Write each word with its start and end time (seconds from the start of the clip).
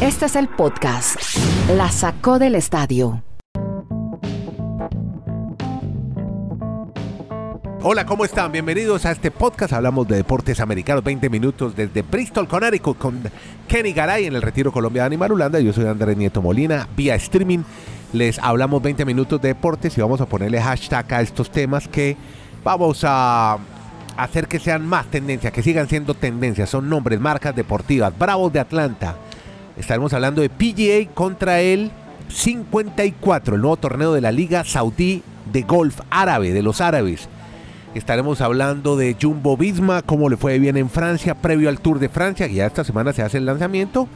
Este 0.00 0.26
es 0.26 0.36
el 0.36 0.48
podcast. 0.48 1.16
La 1.76 1.90
sacó 1.90 2.38
del 2.38 2.54
estadio. 2.54 3.22
Hola, 7.82 8.04
¿cómo 8.04 8.26
están? 8.26 8.52
Bienvenidos 8.52 9.06
a 9.06 9.12
este 9.12 9.30
podcast. 9.30 9.72
Hablamos 9.72 10.06
de 10.06 10.16
deportes 10.16 10.60
americanos, 10.60 11.02
20 11.02 11.30
minutos 11.30 11.74
desde 11.74 12.02
Bristol, 12.02 12.46
Connecticut, 12.46 12.98
con 12.98 13.20
Kenny 13.68 13.92
Garay 13.92 14.26
en 14.26 14.34
el 14.34 14.42
Retiro 14.42 14.70
Colombia 14.70 15.02
de 15.02 15.06
Animal 15.06 15.32
Holanda. 15.32 15.60
Yo 15.60 15.72
soy 15.72 15.86
Andrés 15.86 16.16
Nieto 16.16 16.42
Molina, 16.42 16.86
vía 16.96 17.14
streaming. 17.14 17.60
Les 18.12 18.38
hablamos 18.38 18.82
20 18.82 19.04
minutos 19.06 19.40
de 19.40 19.48
deportes 19.48 19.96
y 19.96 20.00
vamos 20.02 20.20
a 20.20 20.26
ponerle 20.26 20.60
hashtag 20.60 21.14
a 21.14 21.22
estos 21.22 21.50
temas 21.50 21.88
que 21.88 22.18
vamos 22.62 23.02
a 23.04 23.58
hacer 24.16 24.46
que 24.46 24.58
sean 24.58 24.86
más 24.86 25.06
tendencias, 25.06 25.52
que 25.52 25.62
sigan 25.62 25.88
siendo 25.88 26.12
tendencias. 26.12 26.68
Son 26.68 26.88
nombres, 26.88 27.18
marcas 27.18 27.56
deportivas. 27.56 28.16
Bravos 28.18 28.52
de 28.52 28.60
Atlanta. 28.60 29.16
Estaremos 29.80 30.12
hablando 30.12 30.42
de 30.42 30.50
PGA 30.50 31.10
contra 31.14 31.62
el 31.62 31.90
54, 32.28 33.54
el 33.54 33.62
nuevo 33.62 33.78
torneo 33.78 34.12
de 34.12 34.20
la 34.20 34.30
Liga 34.30 34.62
Saudí 34.62 35.22
de 35.50 35.62
Golf 35.62 36.02
Árabe, 36.10 36.52
de 36.52 36.62
los 36.62 36.82
árabes. 36.82 37.30
Estaremos 37.94 38.42
hablando 38.42 38.98
de 38.98 39.16
Jumbo 39.18 39.56
Visma, 39.56 40.02
cómo 40.02 40.28
le 40.28 40.36
fue 40.36 40.58
bien 40.58 40.76
en 40.76 40.90
Francia, 40.90 41.34
previo 41.34 41.70
al 41.70 41.80
Tour 41.80 41.98
de 41.98 42.10
Francia, 42.10 42.46
que 42.46 42.56
ya 42.56 42.66
esta 42.66 42.84
semana 42.84 43.14
se 43.14 43.22
hace 43.22 43.38
el 43.38 43.46
lanzamiento. 43.46 44.06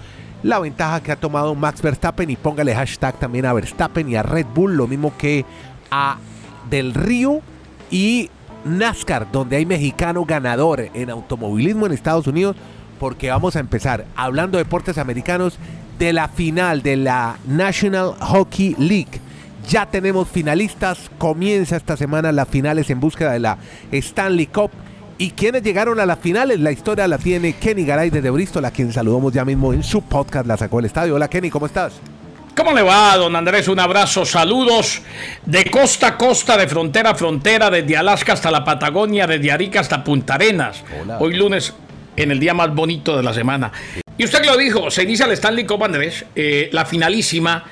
La 0.42 0.58
ventaja 0.58 1.02
que 1.02 1.12
ha 1.12 1.16
tomado 1.16 1.54
Max 1.54 1.80
Verstappen 1.80 2.28
y 2.28 2.36
póngale 2.36 2.74
hashtag 2.74 3.18
también 3.18 3.46
a 3.46 3.54
Verstappen 3.54 4.06
y 4.06 4.16
a 4.16 4.22
Red 4.22 4.46
Bull, 4.54 4.76
lo 4.76 4.86
mismo 4.86 5.16
que 5.16 5.46
a 5.90 6.18
Del 6.68 6.92
Río 6.92 7.40
y 7.90 8.28
NASCAR, 8.66 9.32
donde 9.32 9.56
hay 9.56 9.64
mexicano 9.64 10.26
ganador 10.26 10.90
en 10.92 11.08
automovilismo 11.08 11.86
en 11.86 11.92
Estados 11.92 12.26
Unidos, 12.26 12.54
porque 13.04 13.28
vamos 13.28 13.54
a 13.54 13.60
empezar 13.60 14.06
hablando 14.16 14.56
de 14.56 14.64
deportes 14.64 14.96
americanos 14.96 15.58
de 15.98 16.14
la 16.14 16.26
final 16.26 16.80
de 16.80 16.96
la 16.96 17.36
National 17.46 18.14
Hockey 18.18 18.74
League 18.78 19.20
ya 19.68 19.84
tenemos 19.84 20.26
finalistas. 20.26 21.10
Comienza 21.18 21.76
esta 21.76 21.98
semana 21.98 22.32
las 22.32 22.48
finales 22.48 22.88
en 22.88 23.00
búsqueda 23.00 23.32
de 23.32 23.40
la 23.40 23.58
Stanley 23.92 24.46
Cup. 24.46 24.70
¿Y 25.18 25.32
quienes 25.32 25.62
llegaron 25.62 26.00
a 26.00 26.06
las 26.06 26.18
finales? 26.18 26.60
La 26.60 26.72
historia 26.72 27.06
la 27.06 27.18
tiene 27.18 27.52
Kenny 27.52 27.84
Garay 27.84 28.08
desde 28.08 28.30
Bristol, 28.30 28.64
a 28.64 28.70
quien 28.70 28.90
saludamos 28.90 29.34
ya 29.34 29.44
mismo 29.44 29.74
en 29.74 29.82
su 29.82 30.00
podcast 30.00 30.46
La 30.46 30.56
Sacó 30.56 30.78
el 30.78 30.86
Estadio. 30.86 31.14
Hola 31.14 31.28
Kenny, 31.28 31.50
¿cómo 31.50 31.66
estás? 31.66 31.92
¿Cómo 32.56 32.72
le 32.72 32.82
va, 32.82 33.16
don 33.16 33.34
Andrés? 33.36 33.68
Un 33.68 33.80
abrazo, 33.80 34.24
saludos 34.24 35.02
de 35.44 35.64
costa 35.66 36.06
a 36.06 36.16
costa, 36.16 36.56
de 36.56 36.68
frontera 36.68 37.10
a 37.10 37.14
frontera, 37.14 37.68
desde 37.68 37.96
Alaska 37.96 38.32
hasta 38.32 38.50
la 38.50 38.64
Patagonia, 38.64 39.26
desde 39.26 39.50
Arica 39.50 39.80
hasta 39.80 40.04
Punta 40.04 40.36
Arenas. 40.36 40.84
Hoy 41.18 41.34
lunes, 41.34 41.74
en 42.16 42.30
el 42.30 42.38
día 42.38 42.54
más 42.54 42.74
bonito 42.74 43.16
de 43.16 43.22
la 43.22 43.34
semana. 43.34 43.72
Y 44.16 44.24
usted 44.24 44.44
lo 44.44 44.56
dijo, 44.56 44.90
se 44.90 45.02
inicia 45.02 45.26
el 45.26 45.32
Stanley 45.32 45.66
Cup, 45.66 45.84
Andrés, 45.84 46.24
eh, 46.34 46.68
la 46.72 46.84
finalísima 46.84 47.64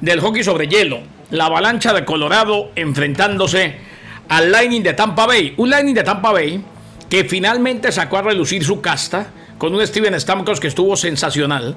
del 0.00 0.20
hockey 0.20 0.44
sobre 0.44 0.68
hielo 0.68 1.16
la 1.30 1.46
avalancha 1.46 1.92
de 1.92 2.04
Colorado 2.04 2.70
enfrentándose 2.76 3.76
al 4.28 4.50
Lightning 4.52 4.82
de 4.82 4.94
Tampa 4.94 5.26
Bay. 5.26 5.54
Un 5.56 5.70
Lightning 5.70 5.94
de 5.94 6.02
Tampa 6.02 6.32
Bay 6.32 6.62
que 7.08 7.24
finalmente 7.24 7.92
sacó 7.92 8.18
a 8.18 8.22
relucir 8.22 8.64
su 8.64 8.80
casta 8.80 9.28
con 9.58 9.74
un 9.74 9.84
Steven 9.86 10.18
Stamkos 10.20 10.60
que 10.60 10.68
estuvo 10.68 10.96
sensacional. 10.96 11.76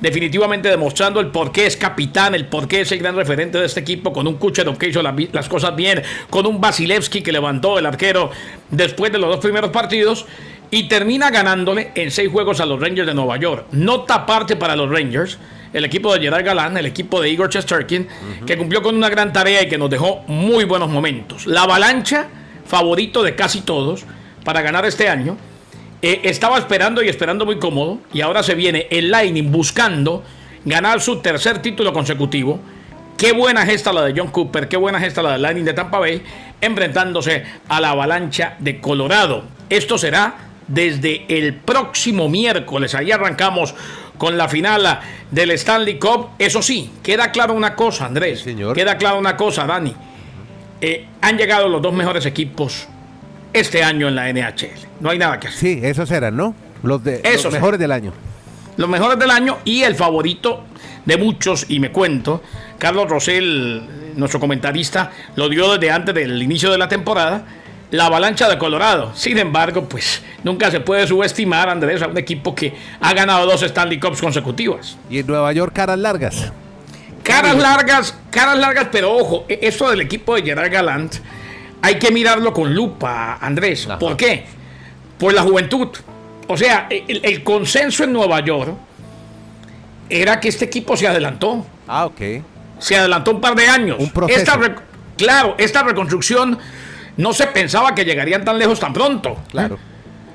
Definitivamente 0.00 0.68
demostrando 0.68 1.18
el 1.18 1.28
por 1.28 1.50
qué 1.50 1.66
es 1.66 1.76
capitán, 1.76 2.34
el 2.34 2.46
por 2.46 2.68
qué 2.68 2.82
es 2.82 2.92
el 2.92 3.00
gran 3.00 3.16
referente 3.16 3.58
de 3.58 3.66
este 3.66 3.80
equipo, 3.80 4.12
con 4.12 4.28
un 4.28 4.36
Kucherov 4.36 4.78
que 4.78 4.88
hizo 4.88 5.02
las 5.02 5.48
cosas 5.48 5.74
bien, 5.74 6.02
con 6.30 6.46
un 6.46 6.60
Vasilevsky 6.60 7.20
que 7.20 7.32
levantó 7.32 7.80
el 7.80 7.86
arquero 7.86 8.30
después 8.70 9.10
de 9.10 9.18
los 9.18 9.28
dos 9.28 9.40
primeros 9.40 9.70
partidos 9.70 10.26
y 10.70 10.88
termina 10.88 11.30
ganándole 11.30 11.92
en 11.94 12.10
seis 12.10 12.30
juegos 12.30 12.60
a 12.60 12.66
los 12.66 12.80
Rangers 12.80 13.06
de 13.06 13.14
Nueva 13.14 13.36
York. 13.38 13.66
Nota 13.72 14.14
aparte 14.14 14.56
para 14.56 14.76
los 14.76 14.90
Rangers, 14.90 15.38
el 15.72 15.84
equipo 15.84 16.12
de 16.12 16.20
Gerard 16.20 16.44
Galán, 16.44 16.76
el 16.76 16.86
equipo 16.86 17.20
de 17.20 17.30
Igor 17.30 17.48
Chesterkin, 17.48 18.06
que 18.46 18.56
cumplió 18.56 18.82
con 18.82 18.96
una 18.96 19.08
gran 19.08 19.32
tarea 19.32 19.62
y 19.62 19.68
que 19.68 19.78
nos 19.78 19.90
dejó 19.90 20.24
muy 20.26 20.64
buenos 20.64 20.90
momentos. 20.90 21.46
La 21.46 21.62
avalancha, 21.62 22.26
favorito 22.66 23.22
de 23.22 23.34
casi 23.34 23.62
todos, 23.62 24.04
para 24.44 24.62
ganar 24.62 24.84
este 24.84 25.08
año, 25.08 25.36
eh, 26.00 26.20
estaba 26.24 26.58
esperando 26.58 27.02
y 27.02 27.08
esperando 27.08 27.44
muy 27.44 27.58
cómodo, 27.58 27.98
y 28.12 28.20
ahora 28.20 28.42
se 28.42 28.54
viene 28.54 28.86
el 28.90 29.10
Lightning 29.10 29.50
buscando 29.50 30.22
ganar 30.64 31.00
su 31.00 31.20
tercer 31.20 31.60
título 31.60 31.92
consecutivo. 31.92 32.60
Qué 33.16 33.32
buena 33.32 33.66
gesta 33.66 33.92
la 33.92 34.04
de 34.04 34.14
John 34.16 34.30
Cooper, 34.30 34.68
qué 34.68 34.76
buena 34.76 35.00
gesta 35.00 35.22
la 35.22 35.32
del 35.32 35.42
Lightning 35.42 35.64
de 35.64 35.72
Tampa 35.72 35.98
Bay, 35.98 36.22
enfrentándose 36.60 37.44
a 37.68 37.80
la 37.80 37.90
avalancha 37.90 38.54
de 38.60 38.80
Colorado. 38.80 39.42
Esto 39.68 39.98
será 39.98 40.47
desde 40.68 41.24
el 41.28 41.54
próximo 41.54 42.28
miércoles. 42.28 42.94
Ahí 42.94 43.10
arrancamos 43.10 43.74
con 44.16 44.36
la 44.36 44.48
final 44.48 45.00
del 45.30 45.50
Stanley 45.52 45.98
Cup. 45.98 46.30
Eso 46.38 46.62
sí, 46.62 46.90
queda 47.02 47.32
claro 47.32 47.54
una 47.54 47.74
cosa, 47.74 48.06
Andrés. 48.06 48.40
señor. 48.40 48.76
Queda 48.76 48.96
claro 48.96 49.18
una 49.18 49.36
cosa, 49.36 49.66
Dani. 49.66 49.94
Eh, 50.80 51.06
han 51.20 51.36
llegado 51.36 51.68
los 51.68 51.82
dos 51.82 51.92
mejores 51.92 52.24
equipos 52.26 52.86
este 53.52 53.82
año 53.82 54.08
en 54.08 54.14
la 54.14 54.32
NHL. 54.32 54.86
No 55.00 55.10
hay 55.10 55.18
nada 55.18 55.40
que 55.40 55.48
hacer. 55.48 55.58
Sí, 55.58 55.80
esos 55.82 56.10
eran, 56.10 56.36
¿no? 56.36 56.54
Los, 56.82 57.02
de, 57.02 57.20
los 57.42 57.52
mejores 57.52 57.80
del 57.80 57.90
año. 57.90 58.12
Los 58.76 58.88
mejores 58.88 59.18
del 59.18 59.30
año 59.30 59.58
y 59.64 59.82
el 59.82 59.96
favorito 59.96 60.64
de 61.04 61.16
muchos, 61.16 61.66
y 61.68 61.80
me 61.80 61.90
cuento, 61.90 62.42
Carlos 62.78 63.08
Rosell, 63.08 64.14
nuestro 64.14 64.38
comentarista, 64.38 65.10
lo 65.34 65.48
dio 65.48 65.72
desde 65.72 65.90
antes 65.90 66.14
del 66.14 66.40
inicio 66.40 66.70
de 66.70 66.78
la 66.78 66.86
temporada 66.86 67.44
la 67.90 68.06
avalancha 68.06 68.48
de 68.48 68.58
Colorado. 68.58 69.12
Sin 69.14 69.38
embargo, 69.38 69.88
pues 69.88 70.22
nunca 70.44 70.70
se 70.70 70.80
puede 70.80 71.06
subestimar, 71.06 71.68
Andrés, 71.68 72.02
a 72.02 72.08
un 72.08 72.18
equipo 72.18 72.54
que 72.54 72.74
ha 73.00 73.14
ganado 73.14 73.46
dos 73.46 73.62
Stanley 73.62 73.98
Cups 73.98 74.20
consecutivas. 74.20 74.98
Y 75.10 75.20
en 75.20 75.26
Nueva 75.26 75.52
York, 75.52 75.72
caras 75.74 75.98
largas. 75.98 76.52
Caras 77.22 77.56
largas, 77.56 78.14
caras 78.30 78.58
largas, 78.58 78.88
pero 78.90 79.12
ojo, 79.14 79.44
e-, 79.48 79.58
esto 79.62 79.90
del 79.90 80.00
equipo 80.00 80.34
de 80.34 80.42
Gerard 80.42 80.72
Galant 80.72 81.16
hay 81.82 81.98
que 81.98 82.10
mirarlo 82.10 82.52
con 82.52 82.74
lupa, 82.74 83.38
Andrés. 83.40 83.88
¿Por 83.98 84.16
qué? 84.16 84.44
Por 85.18 85.32
la 85.32 85.42
juventud. 85.42 85.88
O 86.46 86.56
sea, 86.56 86.88
el, 86.90 87.42
consenso 87.44 88.04
en 88.04 88.12
Nueva 88.12 88.40
York 88.40 88.72
era 90.08 90.40
que 90.40 90.48
este 90.48 90.64
equipo 90.64 90.96
se 90.96 91.06
adelantó. 91.06 91.66
Ah, 91.86 92.06
ok. 92.06 92.20
Se 92.78 92.96
adelantó 92.96 93.32
un 93.32 93.40
par 93.40 93.54
de 93.54 93.68
años. 93.68 93.98
Un 94.00 94.10
proceso. 94.10 94.52
claro, 95.16 95.54
esta 95.58 95.82
reconstrucción 95.82 96.58
no 97.18 97.32
se 97.32 97.48
pensaba 97.48 97.94
que 97.94 98.04
llegarían 98.04 98.44
tan 98.44 98.58
lejos 98.58 98.80
tan 98.80 98.92
pronto. 98.92 99.36
Claro. 99.50 99.78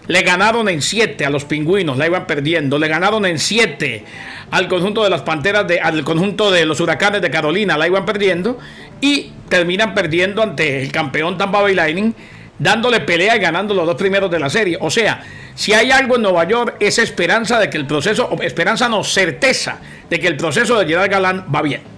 Le 0.06 0.22
ganaron 0.22 0.68
en 0.68 0.82
siete 0.82 1.26
a 1.26 1.30
los 1.30 1.46
pingüinos, 1.46 1.98
la 1.98 2.06
iban 2.06 2.28
perdiendo. 2.28 2.78
Le 2.78 2.90
ganaron 2.90 3.26
en 3.26 3.40
siete 3.40 4.04
al 4.52 4.68
conjunto 4.68 5.02
de 5.02 5.10
las 5.10 5.22
panteras, 5.22 5.66
de, 5.66 5.80
al 5.80 6.04
conjunto 6.04 6.52
de 6.52 6.66
los 6.66 6.82
huracanes 6.82 7.22
de 7.22 7.32
Carolina, 7.32 7.78
la 7.78 7.88
iban 7.88 8.06
perdiendo. 8.06 8.60
Y 9.00 9.32
terminan 9.48 9.94
perdiendo 9.94 10.44
ante 10.44 10.82
el 10.82 10.92
campeón 10.92 11.38
Tampa 11.38 11.62
Bay 11.62 11.74
Lightning, 11.74 12.14
dándole 12.60 13.00
pelea 13.00 13.38
y 13.38 13.40
ganando 13.40 13.74
los 13.74 13.86
dos 13.86 13.96
primeros 13.96 14.30
de 14.30 14.40
la 14.40 14.50
serie. 14.50 14.78
O 14.82 14.92
sea, 14.92 15.24
si 15.56 15.72
hay 15.72 15.90
algo 15.90 16.18
en 16.18 16.24
Nueva 16.24 16.46
York, 16.46 16.76
es 16.82 17.00
esperanza 17.00 17.60
de 17.60 17.70
que 17.70 17.78
el 17.78 17.88
proceso, 17.88 18.30
esperanza 18.42 18.90
no, 18.90 19.06
certeza 19.06 19.80
de 20.10 20.20
que 20.20 20.28
el 20.28 20.36
proceso 20.36 20.78
de 20.78 20.86
Gerard 20.86 21.10
Galán 21.10 21.46
va 21.54 21.62
bien. 21.62 21.93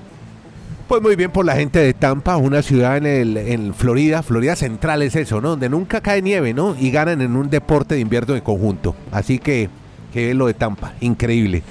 Pues 0.88 1.01
muy 1.01 1.16
bien 1.16 1.31
por 1.31 1.46
la 1.46 1.56
gente 1.56 1.79
de 1.79 1.96
Tampa, 1.96 2.38
una 2.38 2.62
ciudad 2.62 2.96
en, 2.96 3.07
el, 3.07 3.38
en 3.38 3.73
Florida, 3.73 4.22
Florida 4.22 4.56
Central 4.56 5.01
es 5.01 5.16
eso, 5.16 5.41
¿no? 5.41 5.50
Donde 5.50 5.68
nunca 5.68 6.00
cae 6.00 6.22
nieve, 6.22 6.53
¿no? 6.53 6.75
Y 6.79 6.91
ganan 6.91 7.22
en 7.22 7.35
un 7.35 7.50
deporte 7.50 7.96
de 7.96 8.01
invierno 8.01 8.35
de 8.35 8.44
conjunto. 8.44 8.95
Así 9.12 9.40
que, 9.40 9.68
que 10.13 10.29
es 10.29 10.35
lo 10.35 10.45
de 10.45 10.53
Tampa, 10.53 10.94
increíble. 11.01 11.63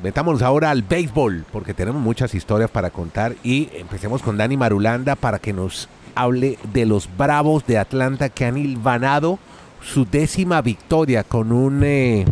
Metámonos 0.00 0.42
ahora 0.42 0.70
al 0.70 0.82
béisbol, 0.82 1.44
porque 1.50 1.74
tenemos 1.74 2.00
muchas 2.00 2.36
historias 2.36 2.70
para 2.70 2.90
contar 2.90 3.34
y 3.42 3.68
empecemos 3.74 4.22
con 4.22 4.36
Dani 4.36 4.56
Marulanda 4.56 5.16
para 5.16 5.40
que 5.40 5.52
nos 5.52 5.88
hable 6.14 6.56
de 6.72 6.86
los 6.86 7.08
Bravos 7.16 7.66
de 7.66 7.78
Atlanta 7.78 8.28
que 8.28 8.44
han 8.44 8.56
hilvanado 8.58 9.40
su 9.82 10.04
décima 10.04 10.62
victoria 10.62 11.24
con 11.24 11.50
un 11.50 11.82
eh, 11.82 12.26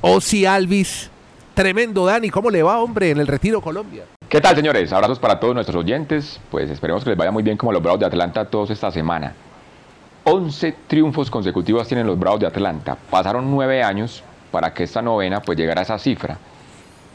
Ozzy 0.00 0.46
Alvis 0.46 1.10
Tremendo, 1.56 2.04
Dani. 2.04 2.28
¿Cómo 2.28 2.50
le 2.50 2.62
va, 2.62 2.76
hombre, 2.80 3.12
en 3.12 3.18
el 3.18 3.26
Retiro 3.26 3.62
Colombia? 3.62 4.04
¿Qué 4.28 4.42
tal, 4.42 4.54
señores? 4.54 4.92
Abrazos 4.92 5.18
para 5.18 5.40
todos 5.40 5.54
nuestros 5.54 5.82
oyentes. 5.82 6.38
Pues 6.50 6.68
esperemos 6.68 7.02
que 7.02 7.08
les 7.08 7.18
vaya 7.18 7.30
muy 7.30 7.42
bien 7.42 7.56
como 7.56 7.72
los 7.72 7.82
Bravos 7.82 7.98
de 7.98 8.04
Atlanta 8.04 8.44
todos 8.44 8.68
esta 8.68 8.90
semana. 8.90 9.32
11 10.24 10.74
triunfos 10.86 11.30
consecutivos 11.30 11.88
tienen 11.88 12.06
los 12.06 12.18
Bravos 12.18 12.40
de 12.40 12.46
Atlanta. 12.46 12.98
Pasaron 13.08 13.50
9 13.50 13.82
años 13.82 14.22
para 14.50 14.74
que 14.74 14.82
esta 14.82 15.00
novena 15.00 15.40
pues 15.40 15.56
llegara 15.56 15.80
a 15.80 15.84
esa 15.84 15.98
cifra. 15.98 16.36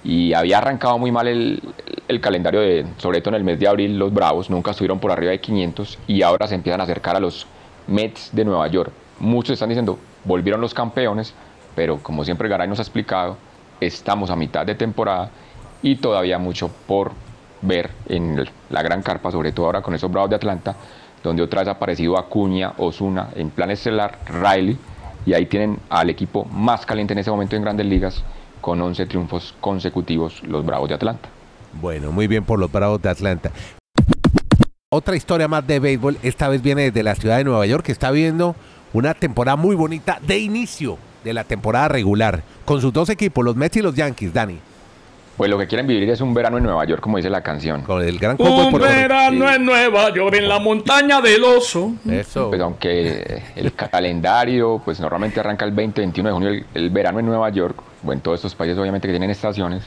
Y 0.04 0.34
había 0.34 0.58
arrancado 0.58 0.98
muy 0.98 1.12
mal 1.12 1.28
el, 1.28 2.20
calendario, 2.20 2.62
de, 2.62 2.88
sobre 2.98 3.22
todo 3.22 3.36
en 3.36 3.42
el 3.42 3.44
mes 3.44 3.60
de 3.60 3.68
abril, 3.68 4.00
los 4.00 4.12
Bravos 4.12 4.50
nunca 4.50 4.72
estuvieron 4.72 4.98
por 4.98 5.12
arriba 5.12 5.34
de 5.34 5.40
500 5.40 6.00
y 6.08 6.24
ahora 6.24 6.48
se 6.48 6.56
empiezan 6.56 6.82
a 6.82 6.86
acercar 6.86 7.16
a 7.16 7.20
los 7.20 7.46
Mets 7.86 8.32
de 8.34 8.44
Nueva 8.44 8.66
York. 8.70 8.92
Muchos 9.20 9.54
están 9.54 9.70
diciendo, 9.70 10.00
volvieron 10.24 10.62
los 10.62 10.74
campeones, 10.74 11.36
pero 11.76 12.00
como 12.02 12.26
siempre 12.26 12.50
Garay 12.50 12.68
nos 12.68 12.80
ha 12.80 12.82
explicado, 12.82 13.38
estamos 13.82 14.30
a 14.30 14.36
mitad 14.36 14.66
de 14.66 14.76
temporada 14.76 15.32
y 15.82 15.96
todavía 15.96 16.38
mucho 16.38 16.70
por 16.88 17.12
ver 17.62 17.90
en 18.08 18.46
la 18.70 18.82
gran 18.82 19.02
carpa, 19.02 19.32
sobre 19.32 19.52
todo 19.52 19.66
ahora 19.66 19.82
con 19.82 19.94
esos 19.94 20.10
Bravos 20.10 20.30
de 20.30 20.36
Atlanta, 20.38 20.76
donde 21.24 21.44
otra 21.44 21.62
vez 21.62 21.68
ha 21.68 21.72
aparecido 21.72 22.18
Acuña, 22.18 22.74
Osuna 22.78 23.30
en 23.36 23.50
plan 23.50 23.72
estelar, 23.72 24.20
Riley 24.28 24.78
y 25.26 25.34
ahí 25.34 25.46
tienen 25.46 25.80
al 25.90 26.10
equipo 26.10 26.46
más 26.46 26.86
caliente 26.86 27.14
en 27.14 27.20
ese 27.20 27.30
momento 27.30 27.56
en 27.56 27.62
grandes 27.62 27.86
ligas 27.86 28.24
con 28.60 28.82
11 28.82 29.06
triunfos 29.08 29.56
consecutivos 29.60 30.42
los 30.44 30.66
Bravos 30.66 30.90
de 30.90 30.96
Atlanta. 30.96 31.30
Bueno, 31.74 32.12
muy 32.12 32.28
bien 32.28 32.44
por 32.44 32.60
los 32.60 32.72
Bravos 32.72 33.02
de 33.02 33.10
Atlanta. 33.10 33.52
Otra 34.94 35.16
historia 35.16 35.48
más 35.48 35.66
de 35.66 35.80
béisbol, 35.80 36.18
esta 36.22 36.50
vez 36.50 36.62
viene 36.62 36.84
desde 36.84 37.02
la 37.02 37.16
ciudad 37.16 37.38
de 37.38 37.46
Nueva 37.46 37.66
York, 37.66 37.86
que 37.86 37.92
está 37.92 38.12
viendo 38.12 38.56
una 38.94 39.14
temporada 39.14 39.56
muy 39.56 39.76
bonita 39.76 40.20
de 40.22 40.40
inicio 40.40 40.98
de 41.24 41.34
la 41.34 41.44
temporada 41.44 41.88
regular, 41.88 42.44
con 42.66 42.82
sus 42.82 42.92
dos 42.94 43.10
equipos, 43.10 43.44
los 43.46 43.56
Mets 43.56 43.78
y 43.78 43.82
los 43.82 43.96
Yankees, 43.96 44.34
Dani. 44.34 44.58
Pues 45.38 45.50
lo 45.50 45.58
que 45.58 45.66
quieren 45.66 45.88
vivir 45.88 46.10
es 46.10 46.22
un 46.22 46.34
verano 46.34 46.58
en 46.58 46.64
Nueva 46.64 46.86
York, 46.86 47.02
como 47.02 47.18
dice 47.18 47.30
la 47.30 47.42
canción. 47.42 47.82
Con 47.84 48.04
el 48.04 48.20
gran 48.20 48.36
Un 48.40 48.70
por 48.72 48.82
verano 48.82 49.50
en 49.52 49.66
Nueva 49.66 50.14
York, 50.14 50.36
en 50.36 50.48
la 50.48 50.60
montaña 50.60 51.20
del 51.22 51.44
oso. 51.44 51.94
Eso. 52.08 52.50
Pues 52.50 52.62
aunque 52.62 53.42
el 53.56 53.74
calendario, 53.74 54.82
pues 54.84 55.00
normalmente 55.00 55.40
arranca 55.40 55.66
el 55.66 55.74
20-21 55.76 56.24
de 56.24 56.32
junio, 56.32 56.50
el, 56.50 56.66
el 56.76 56.90
verano 56.92 57.20
en 57.20 57.26
Nueva 57.26 57.50
York, 57.50 57.76
o 58.06 58.14
en 58.14 58.20
todos 58.20 58.36
estos 58.40 58.54
países 58.56 58.78
obviamente 58.78 59.08
que 59.08 59.14
tienen 59.14 59.32
estaciones, 59.32 59.84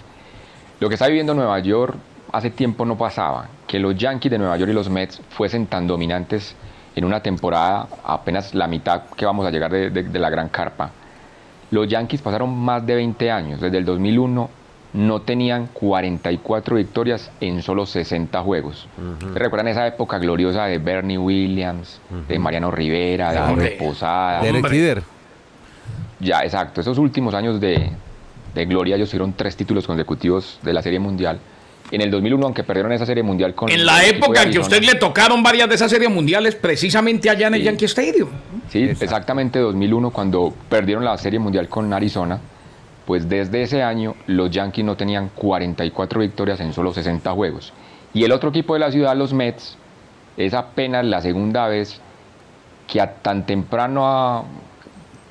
lo 0.80 0.88
que 0.88 0.94
está 0.94 1.06
viviendo 1.06 1.34
Nueva 1.34 1.58
York 1.60 1.94
hace 2.32 2.50
tiempo 2.50 2.84
no 2.84 2.96
pasaba, 2.98 3.46
que 3.68 3.78
los 3.78 3.96
Yankees 3.96 4.32
de 4.32 4.38
Nueva 4.38 4.56
York 4.56 4.70
y 4.72 4.74
los 4.74 4.88
Mets 4.90 5.20
fuesen 5.30 5.66
tan 5.66 5.86
dominantes 5.86 6.56
en 6.96 7.04
una 7.04 7.20
temporada 7.20 7.86
apenas 8.04 8.54
la 8.54 8.66
mitad 8.66 9.02
que 9.16 9.24
vamos 9.24 9.46
a 9.46 9.50
llegar 9.52 9.70
de, 9.70 9.90
de- 9.90 10.02
de 10.04 10.18
la 10.18 10.30
gran 10.30 10.48
carpa. 10.48 10.90
Los 11.74 11.88
Yankees 11.88 12.22
pasaron 12.22 12.56
más 12.56 12.86
de 12.86 12.94
20 12.94 13.32
años, 13.32 13.60
desde 13.60 13.78
el 13.78 13.84
2001 13.84 14.48
no 14.92 15.22
tenían 15.22 15.66
44 15.72 16.76
victorias 16.76 17.32
en 17.40 17.62
solo 17.62 17.84
60 17.84 18.40
juegos. 18.42 18.86
¿Recuerdan 19.34 19.66
esa 19.66 19.84
época 19.84 20.18
gloriosa 20.18 20.66
de 20.66 20.78
Bernie 20.78 21.18
Williams, 21.18 22.00
de 22.28 22.38
Mariano 22.38 22.70
Rivera, 22.70 23.32
de. 23.32 23.38
Jorge 23.40 23.70
Posada? 23.72 24.40
Derek 24.40 24.64
Hombre. 24.64 24.78
Jeter. 24.78 25.02
Ya, 26.20 26.42
exacto. 26.44 26.80
Esos 26.80 26.96
últimos 26.98 27.34
años 27.34 27.60
de, 27.60 27.90
de 28.54 28.66
gloria, 28.66 28.94
ellos 28.94 29.10
tuvieron 29.10 29.32
tres 29.32 29.56
títulos 29.56 29.84
consecutivos 29.84 30.60
de 30.62 30.72
la 30.72 30.80
Serie 30.80 31.00
Mundial. 31.00 31.40
En 31.90 32.00
el 32.00 32.10
2001, 32.10 32.46
aunque 32.46 32.64
perdieron 32.64 32.92
esa 32.92 33.06
Serie 33.06 33.22
Mundial 33.22 33.54
con... 33.54 33.70
En 33.70 33.84
la 33.84 34.02
el 34.02 34.16
época 34.16 34.42
en 34.42 34.50
que 34.50 34.58
usted 34.58 34.82
le 34.82 34.94
tocaron 34.94 35.42
varias 35.42 35.68
de 35.68 35.74
esas 35.74 35.90
series 35.90 36.10
mundiales, 36.10 36.54
precisamente 36.54 37.28
allá 37.30 37.48
en 37.48 37.54
el 37.54 37.60
Sí. 37.60 37.66
Yankee 37.66 37.84
Stadium. 37.84 38.28
Sí, 38.68 38.82
exactamente 38.82 39.58
2001, 39.58 40.10
cuando 40.10 40.52
perdieron 40.68 41.04
la 41.04 41.16
Serie 41.18 41.38
Mundial 41.38 41.68
con 41.68 41.92
Arizona, 41.92 42.40
pues 43.06 43.28
desde 43.28 43.62
ese 43.62 43.82
año 43.82 44.14
los 44.26 44.50
Yankees 44.50 44.84
no 44.84 44.96
tenían 44.96 45.30
44 45.34 46.20
victorias 46.20 46.58
en 46.60 46.72
solo 46.72 46.92
60 46.92 47.30
juegos. 47.32 47.72
Y 48.14 48.24
el 48.24 48.32
otro 48.32 48.50
equipo 48.50 48.74
de 48.74 48.80
la 48.80 48.90
ciudad, 48.90 49.14
los 49.14 49.32
Mets, 49.32 49.76
es 50.36 50.54
apenas 50.54 51.04
la 51.04 51.20
segunda 51.20 51.68
vez 51.68 52.00
que 52.86 53.00
a 53.00 53.14
tan 53.14 53.46
temprano 53.46 54.06
a 54.06 54.44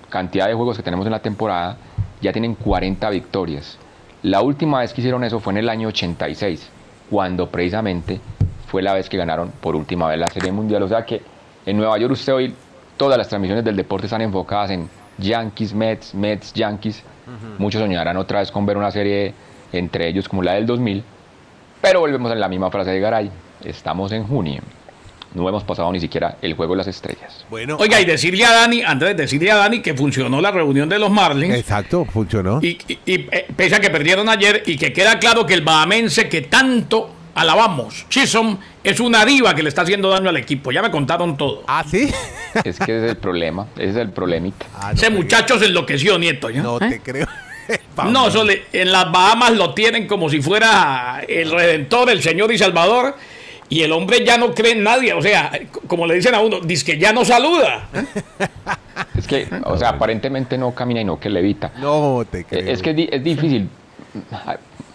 cantidad 0.10 0.48
de 0.48 0.54
juegos 0.54 0.78
que 0.78 0.84
tenemos 0.84 1.06
en 1.06 1.12
la 1.12 1.22
temporada, 1.22 1.78
ya 2.22 2.32
tienen 2.32 2.56
40 2.56 3.10
victorias. 3.10 3.78
La 4.24 4.42
última 4.42 4.80
vez 4.80 4.94
que 4.94 5.02
hicieron 5.02 5.24
eso 5.26 5.42
fue 5.42 5.52
en 5.52 5.58
el 5.58 5.70
año 5.70 5.90
86, 5.90 6.70
cuando 7.10 7.50
precisamente 7.50 8.22
fue 8.68 8.82
la 8.82 8.94
vez 8.94 9.10
que 9.10 9.18
ganaron 9.18 9.52
por 9.60 9.76
última 9.76 10.08
vez 10.08 10.18
la 10.18 10.28
Serie 10.28 10.52
Mundial. 10.52 10.82
O 10.84 10.88
sea 10.88 11.06
que 11.06 11.22
en 11.66 11.76
Nueva 11.76 11.98
York 11.98 12.14
usted 12.14 12.34
hoy 12.34 12.56
todas 12.96 13.18
las 13.18 13.28
transmisiones 13.28 13.66
del 13.66 13.76
deporte 13.76 14.08
están 14.08 14.22
enfocadas 14.22 14.72
en 14.72 14.90
Yankees, 15.18 15.74
Mets, 15.74 16.16
Mets, 16.16 16.54
Yankees. 16.54 17.04
Muchos 17.58 17.82
soñarán 17.82 18.16
otra 18.16 18.40
vez 18.40 18.50
con 18.50 18.66
ver 18.66 18.78
una 18.78 18.92
serie 18.92 19.34
entre 19.74 20.08
ellos 20.08 20.30
como 20.30 20.42
la 20.42 20.54
del 20.54 20.66
2000, 20.66 21.04
pero 21.82 22.00
volvemos 22.00 22.32
a 22.32 22.36
la 22.36 22.48
misma 22.48 22.72
frase 22.72 22.92
de 22.92 23.00
Garay. 23.02 23.30
Estamos 23.66 24.14
en 24.14 24.24
junio. 24.26 24.62
No 25.34 25.50
hemos 25.50 25.64
pasado 25.64 25.92
ni 25.92 26.00
siquiera 26.00 26.38
el 26.42 26.54
juego 26.54 26.74
de 26.74 26.78
las 26.78 26.88
estrellas. 26.88 27.44
Bueno, 27.50 27.78
Oiga, 27.80 28.00
y 28.00 28.06
decirle 28.06 28.46
a 28.46 28.52
Dani, 28.54 28.84
Andrés, 28.84 29.18
decirle 29.18 29.52
a 29.52 29.56
Dani 29.56 29.82
que 29.82 29.94
funcionó 29.96 30.40
la 30.42 30.52
reunión 30.52 30.88
de 30.90 31.00
los 31.00 31.10
Marlins. 31.10 31.56
exacto, 31.56 32.06
funcionó. 32.06 32.60
Y, 32.62 32.78
y- 32.88 33.00
y, 33.06 33.14
eh, 33.32 33.48
pese 33.56 33.76
a 33.76 33.80
que 33.80 33.90
perdieron 33.90 34.30
ayer 34.30 34.62
y 34.66 34.78
que 34.78 34.94
queda 34.94 35.18
claro 35.20 35.46
que 35.46 35.54
el 35.56 35.62
bahamense 35.62 36.30
que 36.30 36.42
tanto 36.42 37.10
alabamos, 37.36 38.06
Chisholm, 38.10 38.58
es 38.84 39.00
una 39.00 39.26
diva 39.26 39.56
que 39.56 39.64
le 39.64 39.70
está 39.70 39.82
haciendo 39.82 40.10
daño 40.10 40.30
al 40.30 40.38
equipo. 40.38 40.72
Ya 40.72 40.84
me 40.84 40.92
contaron 40.92 41.36
todo. 41.36 41.64
Ah, 41.68 41.84
sí. 41.90 42.12
Es 42.64 42.78
que 42.78 42.84
ese 42.84 43.06
es 43.06 43.12
el 43.12 43.18
problema, 43.18 43.66
ese 43.76 43.90
es 43.90 43.96
el 43.98 44.12
problemita. 44.12 44.68
Ah, 44.76 44.90
no 44.90 44.94
Ese 44.94 45.10
muchacho 45.10 45.58
se 45.58 45.66
enloqueció, 45.66 46.20
nieto. 46.20 46.52
¿ya? 46.52 46.62
No 46.62 46.78
¿Eh? 46.78 46.90
te 46.90 47.00
creo. 47.00 47.28
No, 48.12 48.28
eso 48.28 48.44
le- 48.44 48.64
en 48.74 48.92
las 48.92 49.10
Bahamas 49.12 49.52
lo 49.54 49.74
tienen 49.74 50.06
como 50.06 50.30
si 50.30 50.42
fuera 50.42 51.22
el 51.28 51.50
redentor, 51.50 52.10
el 52.10 52.22
Señor 52.22 52.52
y 52.52 52.58
Salvador. 52.58 53.16
Y 53.74 53.82
el 53.82 53.92
hombre 53.92 54.24
ya 54.24 54.38
no 54.38 54.54
cree 54.54 54.74
en 54.74 54.84
nadie. 54.84 55.14
O 55.14 55.22
sea, 55.22 55.52
como 55.88 56.06
le 56.06 56.16
dicen 56.16 56.36
a 56.36 56.42
uno, 56.42 56.60
dice 56.60 56.86
que 56.86 57.00
ya 57.00 57.12
no 57.14 57.26
saluda. 57.26 57.88
Es 59.18 59.28
que, 59.28 59.48
o 59.66 59.76
sea, 59.78 59.90
aparentemente 59.90 60.58
no 60.58 60.72
camina 60.76 61.02
y 61.02 61.06
no 61.06 61.20
que 61.20 61.30
levita. 61.30 61.72
No 61.80 62.24
te 62.30 62.44
creo. 62.46 62.62
Eh, 62.68 62.72
Es 62.74 62.82
que 62.82 62.92
es, 62.92 62.96
di- 62.96 63.10
es 63.12 63.24
difícil. 63.24 63.68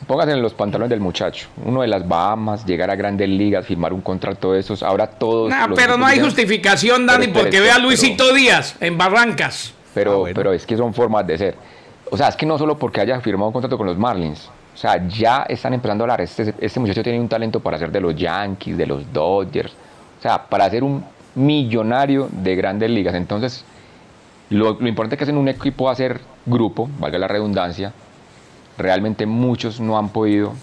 Póngase 0.06 0.32
en 0.32 0.42
los 0.42 0.54
pantalones 0.54 0.90
del 0.90 1.00
muchacho. 1.00 1.48
Uno 1.64 1.82
de 1.82 1.88
las 1.88 2.06
Bahamas, 2.06 2.64
llegar 2.64 2.90
a 2.90 2.94
grandes 2.96 3.28
ligas, 3.28 3.66
firmar 3.66 3.92
un 3.92 4.00
contrato 4.00 4.52
de 4.52 4.60
esos. 4.60 4.82
Ahora 4.82 5.06
todos. 5.08 5.50
Nah, 5.50 5.68
pero 5.74 5.96
no 5.98 6.06
hay 6.06 6.20
justificación, 6.20 7.06
Dani, 7.06 7.26
Pero, 7.26 7.40
porque 7.40 7.50
pero, 7.50 7.64
ve 7.64 7.70
a 7.70 7.74
pero- 7.74 7.86
Luisito 7.86 8.32
Díaz 8.32 8.76
en 8.80 8.96
Barrancas. 8.96 9.74
Pero, 9.94 10.12
Ah, 10.12 10.16
bueno. 10.18 10.34
pero 10.36 10.52
es 10.52 10.64
que 10.64 10.76
son 10.76 10.94
formas 10.94 11.26
de 11.26 11.36
ser. 11.38 11.54
O 12.10 12.16
sea, 12.16 12.28
es 12.28 12.36
que 12.36 12.46
no 12.46 12.56
solo 12.58 12.78
porque 12.78 13.00
haya 13.00 13.20
firmado 13.20 13.48
un 13.48 13.52
contrato 13.52 13.76
con 13.76 13.86
los 13.86 13.98
Marlins. 13.98 14.48
O 14.74 14.76
sea, 14.76 15.06
ya 15.08 15.44
están 15.48 15.74
empezando 15.74 16.02
a 16.02 16.06
hablar. 16.06 16.20
Este, 16.20 16.54
este 16.60 16.78
muchacho 16.80 17.02
tiene 17.02 17.18
un 17.20 17.28
talento 17.28 17.60
para 17.60 17.78
ser 17.78 17.90
de 17.90 18.00
los 18.00 18.14
Yankees, 18.14 18.76
de 18.76 18.86
los 18.86 19.12
Dodgers. 19.12 19.72
O 20.18 20.22
sea, 20.22 20.44
para 20.46 20.70
ser 20.70 20.84
un 20.84 21.04
millonario 21.34 22.28
de 22.30 22.54
grandes 22.56 22.90
ligas. 22.90 23.14
Entonces, 23.14 23.64
lo, 24.50 24.78
lo 24.80 24.88
importante 24.88 25.16
es 25.16 25.26
que 25.26 25.30
en 25.30 25.36
un 25.38 25.48
equipo 25.48 25.90
a 25.90 25.94
ser 25.94 26.20
grupo, 26.46 26.88
valga 26.98 27.18
la 27.18 27.28
redundancia, 27.28 27.92
realmente 28.76 29.26
muchos 29.26 29.80
no 29.80 29.98
han 29.98 30.08
podido 30.10 30.54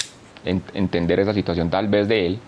en- 0.46 0.64
entender 0.74 1.20
esa 1.20 1.34
situación 1.34 1.70
tal 1.70 1.88
vez 1.88 2.08
de 2.08 2.26
él. 2.26 2.40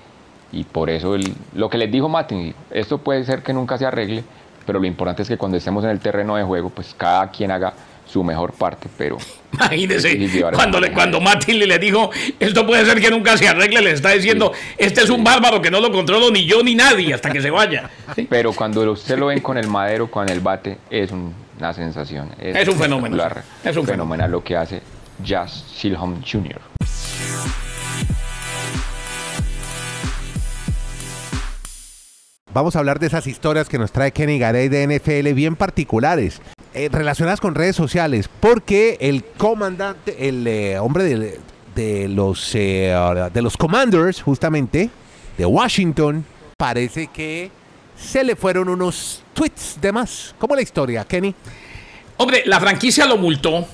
Y 0.51 0.63
por 0.63 0.89
eso 0.89 1.15
lo 1.55 1.69
que 1.69 1.77
les 1.77 1.91
dijo 1.91 2.07
Martin, 2.07 2.55
esto 2.71 2.99
puede 2.99 3.25
ser 3.25 3.43
que 3.43 3.51
nunca 3.53 3.77
se 3.77 3.85
arregle, 3.85 4.23
pero 4.65 4.79
lo 4.79 4.85
importante 4.87 5.21
es 5.23 5.27
que 5.27 5.37
cuando 5.37 5.57
estemos 5.57 5.83
en 5.83 5.89
el 5.89 5.99
terreno 5.99 6.37
de 6.37 6.43
juego, 6.43 6.69
pues 6.69 6.95
cada 6.97 7.29
quien 7.29 7.51
haga 7.51 7.73
su 8.07 8.23
mejor 8.23 8.53
parte, 8.53 8.87
pero 8.97 9.17
Imagínese, 9.53 10.29
cuando, 10.53 10.79
le, 10.79 10.91
cuando 10.93 11.19
Martin 11.21 11.59
le 11.59 11.79
dijo, 11.79 12.09
esto 12.39 12.65
puede 12.65 12.85
ser 12.85 12.99
que 13.01 13.09
nunca 13.09 13.37
se 13.37 13.47
arregle, 13.47 13.81
le 13.81 13.91
está 13.91 14.11
diciendo, 14.11 14.51
este 14.77 15.01
es 15.01 15.09
un 15.09 15.23
bárbaro 15.23 15.61
que 15.61 15.71
no 15.71 15.79
lo 15.79 15.91
controlo 15.91 16.29
ni 16.31 16.45
yo 16.45 16.63
ni 16.63 16.75
nadie 16.75 17.13
hasta 17.13 17.29
que 17.31 17.41
se 17.41 17.49
vaya. 17.49 17.89
Sí. 18.15 18.25
pero 18.29 18.53
cuando 18.53 18.89
usted 18.91 19.17
lo 19.19 19.27
ven 19.27 19.41
con 19.41 19.57
el 19.57 19.67
madero, 19.67 20.09
con 20.09 20.29
el 20.29 20.39
bate, 20.39 20.77
es 20.89 21.11
un- 21.11 21.33
una 21.59 21.73
sensación. 21.73 22.29
Es 22.39 22.67
un 22.67 22.75
fenómeno. 22.77 23.17
Es 23.63 23.75
un 23.75 23.85
fenomenal 23.85 24.31
lo 24.31 24.43
que 24.43 24.55
hace 24.55 24.81
Jazz 25.23 25.65
Silham 25.75 26.21
Jr. 26.23 26.61
Vamos 32.53 32.75
a 32.75 32.79
hablar 32.79 32.99
de 32.99 33.07
esas 33.07 33.27
historias 33.27 33.69
que 33.69 33.77
nos 33.77 33.91
trae 33.91 34.11
Kenny 34.11 34.39
Garay 34.39 34.67
de 34.67 34.83
NFL 34.87 35.33
bien 35.33 35.55
particulares, 35.55 36.41
eh, 36.77 36.89
relacionadas 36.91 37.41
con 37.41 37.55
redes 37.55 37.75
sociales, 37.75 38.29
porque 38.39 38.97
el 39.01 39.23
comandante, 39.23 40.29
el 40.29 40.45
eh, 40.45 40.77
hombre 40.77 41.05
de, 41.05 41.39
de 41.73 42.07
los, 42.07 42.53
eh, 42.53 42.93
de 43.33 43.41
los 43.41 43.57
Commanders, 43.57 44.21
justamente, 44.21 44.91
de 45.39 45.45
Washington, 45.47 46.23
parece 46.55 47.07
que 47.07 47.49
se 47.97 48.23
le 48.23 48.35
fueron 48.35 48.69
unos 48.69 49.23
tweets 49.33 49.81
de 49.81 49.91
más. 49.91 50.35
¿Cómo 50.37 50.55
la 50.55 50.61
historia, 50.61 51.03
Kenny? 51.03 51.33
Hombre, 52.17 52.43
la 52.45 52.59
franquicia 52.59 53.07
lo 53.07 53.17
multó 53.17 53.65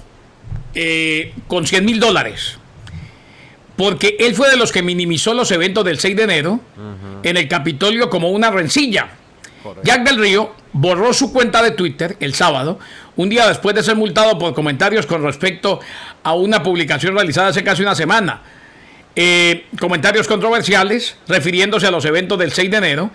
con 1.47 1.67
100 1.67 1.85
mil 1.85 1.99
dólares. 1.99 2.57
Porque 3.75 4.15
él 4.17 4.33
fue 4.33 4.49
de 4.49 4.55
los 4.55 4.71
que 4.71 4.81
minimizó 4.81 5.33
los 5.33 5.51
eventos 5.51 5.83
del 5.83 5.99
6 5.99 6.15
de 6.15 6.23
enero 6.23 6.59
en 7.21 7.35
el 7.35 7.49
Capitolio 7.49 8.09
como 8.09 8.29
una 8.29 8.49
rencilla. 8.49 9.09
Jack 9.83 10.03
del 10.03 10.17
Río 10.19 10.62
borró 10.73 11.13
su 11.13 11.31
cuenta 11.31 11.61
de 11.61 11.71
Twitter 11.71 12.17
el 12.19 12.33
sábado, 12.33 12.79
un 13.15 13.29
día 13.29 13.47
después 13.47 13.75
de 13.75 13.83
ser 13.83 13.95
multado 13.95 14.37
por 14.37 14.53
comentarios 14.53 15.05
con 15.05 15.23
respecto 15.23 15.79
a 16.23 16.33
una 16.33 16.63
publicación 16.63 17.13
realizada 17.15 17.49
hace 17.49 17.63
casi 17.63 17.81
una 17.83 17.95
semana. 17.95 18.41
Eh, 19.15 19.67
comentarios 19.79 20.27
controversiales 20.27 21.17
refiriéndose 21.27 21.85
a 21.85 21.91
los 21.91 22.03
eventos 22.05 22.39
del 22.39 22.51
6 22.51 22.71
de 22.71 22.77
enero 22.77 23.11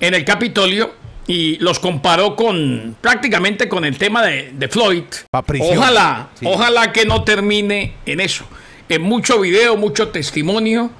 en 0.00 0.14
el 0.14 0.24
Capitolio 0.24 0.92
y 1.28 1.56
los 1.58 1.78
comparó 1.78 2.34
con 2.34 2.96
prácticamente 3.00 3.68
con 3.68 3.84
el 3.84 3.96
tema 3.96 4.24
de, 4.24 4.50
de 4.52 4.68
Floyd. 4.68 5.04
Ojalá, 5.78 6.28
Sí. 6.34 6.46
ojalá 6.48 6.92
que 6.92 7.04
no 7.04 7.22
termine 7.22 7.94
en 8.06 8.20
eso. 8.20 8.44
En 8.88 9.02
mucho 9.02 9.40
video, 9.40 9.76
mucho 9.76 10.08
testimonio. 10.08 10.90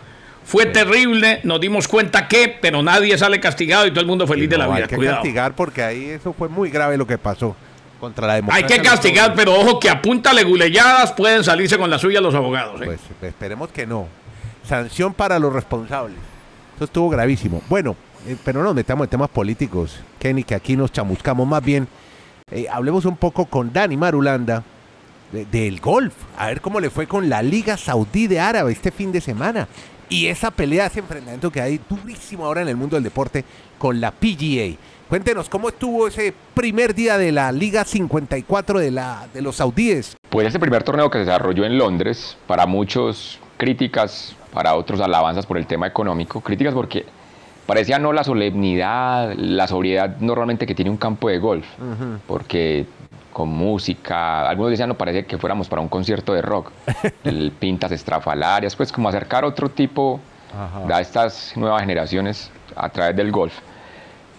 Fue 0.46 0.64
terrible, 0.66 1.40
nos 1.42 1.60
dimos 1.60 1.88
cuenta 1.88 2.28
que, 2.28 2.56
pero 2.60 2.80
nadie 2.82 3.18
sale 3.18 3.40
castigado 3.40 3.84
y 3.86 3.90
todo 3.90 4.00
el 4.00 4.06
mundo 4.06 4.26
feliz 4.28 4.48
de 4.48 4.56
la 4.56 4.66
vida. 4.68 4.76
Hay 4.76 4.82
que 4.84 4.94
Cuidado. 4.96 5.16
castigar 5.16 5.54
porque 5.56 5.82
ahí 5.82 6.04
eso 6.10 6.32
fue 6.32 6.48
muy 6.48 6.70
grave 6.70 6.96
lo 6.96 7.04
que 7.06 7.18
pasó 7.18 7.56
contra 7.98 8.26
la 8.28 8.34
Hay 8.34 8.38
democracia. 8.42 8.66
que 8.68 8.74
de 8.74 8.78
los 8.78 8.88
castigar, 8.90 9.34
pero 9.34 9.54
ojo 9.54 9.80
que 9.80 9.90
a 9.90 10.00
punta 10.00 10.32
leguleyadas 10.32 11.12
pueden 11.14 11.42
salirse 11.42 11.76
con 11.76 11.90
la 11.90 11.98
suya 11.98 12.20
los 12.20 12.34
abogados. 12.34 12.80
¿eh? 12.80 12.84
Pues 12.84 13.00
esperemos 13.22 13.70
que 13.70 13.86
no. 13.86 14.06
Sanción 14.68 15.14
para 15.14 15.38
los 15.40 15.52
responsables. 15.52 16.16
Eso 16.76 16.84
estuvo 16.84 17.08
gravísimo. 17.10 17.60
Bueno, 17.68 17.96
eh, 18.28 18.36
pero 18.44 18.60
no 18.60 18.66
nos 18.66 18.74
metamos 18.76 19.06
en 19.06 19.10
temas 19.10 19.30
políticos, 19.30 19.98
Kenny, 20.20 20.44
que 20.44 20.54
aquí 20.54 20.76
nos 20.76 20.92
chamuscamos 20.92 21.46
más 21.46 21.64
bien. 21.64 21.88
Eh, 22.52 22.66
hablemos 22.70 23.04
un 23.04 23.16
poco 23.16 23.46
con 23.46 23.72
Dani 23.72 23.96
Marulanda 23.96 24.62
de- 25.32 25.44
del 25.46 25.80
golf. 25.80 26.14
A 26.38 26.46
ver 26.46 26.60
cómo 26.60 26.78
le 26.78 26.90
fue 26.90 27.08
con 27.08 27.28
la 27.28 27.42
Liga 27.42 27.76
Saudí 27.76 28.28
de 28.28 28.38
Árabe 28.38 28.70
este 28.70 28.92
fin 28.92 29.10
de 29.10 29.20
semana. 29.20 29.66
Y 30.08 30.26
esa 30.26 30.50
pelea, 30.50 30.86
ese 30.86 31.00
enfrentamiento 31.00 31.50
que 31.50 31.60
hay 31.60 31.80
durísimo 31.88 32.46
ahora 32.46 32.62
en 32.62 32.68
el 32.68 32.76
mundo 32.76 32.96
del 32.96 33.04
deporte 33.04 33.44
con 33.78 34.00
la 34.00 34.10
PGA. 34.10 34.76
Cuéntenos 35.08 35.48
cómo 35.48 35.68
estuvo 35.68 36.08
ese 36.08 36.34
primer 36.54 36.94
día 36.94 37.16
de 37.16 37.30
la 37.30 37.52
Liga 37.52 37.84
54 37.84 38.80
de, 38.80 38.90
la, 38.90 39.28
de 39.32 39.40
los 39.40 39.56
saudíes. 39.56 40.16
Pues 40.30 40.46
este 40.46 40.58
primer 40.58 40.82
torneo 40.82 41.10
que 41.10 41.18
se 41.18 41.24
desarrolló 41.24 41.64
en 41.64 41.78
Londres, 41.78 42.36
para 42.46 42.66
muchos 42.66 43.38
críticas, 43.56 44.34
para 44.52 44.74
otros 44.74 45.00
alabanzas 45.00 45.46
por 45.46 45.58
el 45.58 45.66
tema 45.66 45.86
económico. 45.86 46.40
Críticas 46.40 46.74
porque 46.74 47.04
parecía 47.66 47.98
no 47.98 48.12
la 48.12 48.24
solemnidad, 48.24 49.34
la 49.36 49.68
sobriedad 49.68 50.16
normalmente 50.20 50.66
que 50.66 50.74
tiene 50.74 50.90
un 50.90 50.96
campo 50.96 51.28
de 51.28 51.38
golf, 51.38 51.66
porque 52.26 52.86
con 53.36 53.50
música, 53.50 54.48
algunos 54.48 54.70
decían 54.70 54.88
no 54.88 54.94
parece 54.94 55.26
que 55.26 55.36
fuéramos 55.36 55.68
para 55.68 55.82
un 55.82 55.88
concierto 55.88 56.32
de 56.32 56.40
rock, 56.40 56.72
el 57.24 57.52
pintas 57.52 57.92
estrafalarias, 57.92 58.74
pues 58.74 58.90
como 58.90 59.10
acercar 59.10 59.44
otro 59.44 59.68
tipo 59.68 60.18
a 60.90 61.00
estas 61.02 61.54
nuevas 61.54 61.82
generaciones 61.82 62.50
a 62.74 62.88
través 62.88 63.14
del 63.14 63.30
golf. 63.30 63.52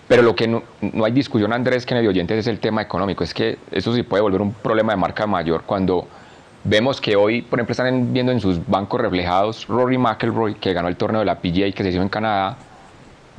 Pero 0.07 0.23
lo 0.23 0.35
que 0.35 0.47
no, 0.47 0.63
no 0.81 1.05
hay 1.05 1.11
discusión, 1.11 1.53
Andrés, 1.53 1.85
que 1.85 1.93
en 1.93 1.99
el 1.99 2.07
oyentes 2.07 2.39
es 2.39 2.47
el 2.47 2.59
tema 2.59 2.81
económico. 2.81 3.23
Es 3.23 3.35
que 3.35 3.59
eso 3.69 3.93
sí 3.93 4.01
puede 4.01 4.23
volver 4.23 4.41
un 4.41 4.51
problema 4.51 4.93
de 4.93 4.97
marca 4.97 5.27
mayor 5.27 5.61
cuando 5.67 6.07
vemos 6.63 6.99
que 6.99 7.15
hoy, 7.15 7.43
por 7.43 7.59
ejemplo, 7.59 7.73
están 7.73 8.11
viendo 8.11 8.31
en 8.31 8.39
sus 8.39 8.67
bancos 8.67 8.99
reflejados 8.99 9.67
Rory 9.67 9.99
McIlroy, 9.99 10.55
que 10.55 10.73
ganó 10.73 10.87
el 10.87 10.95
torneo 10.95 11.19
de 11.19 11.25
la 11.25 11.35
PGA 11.35 11.71
que 11.71 11.83
se 11.83 11.89
hizo 11.89 12.01
en 12.01 12.09
Canadá, 12.09 12.57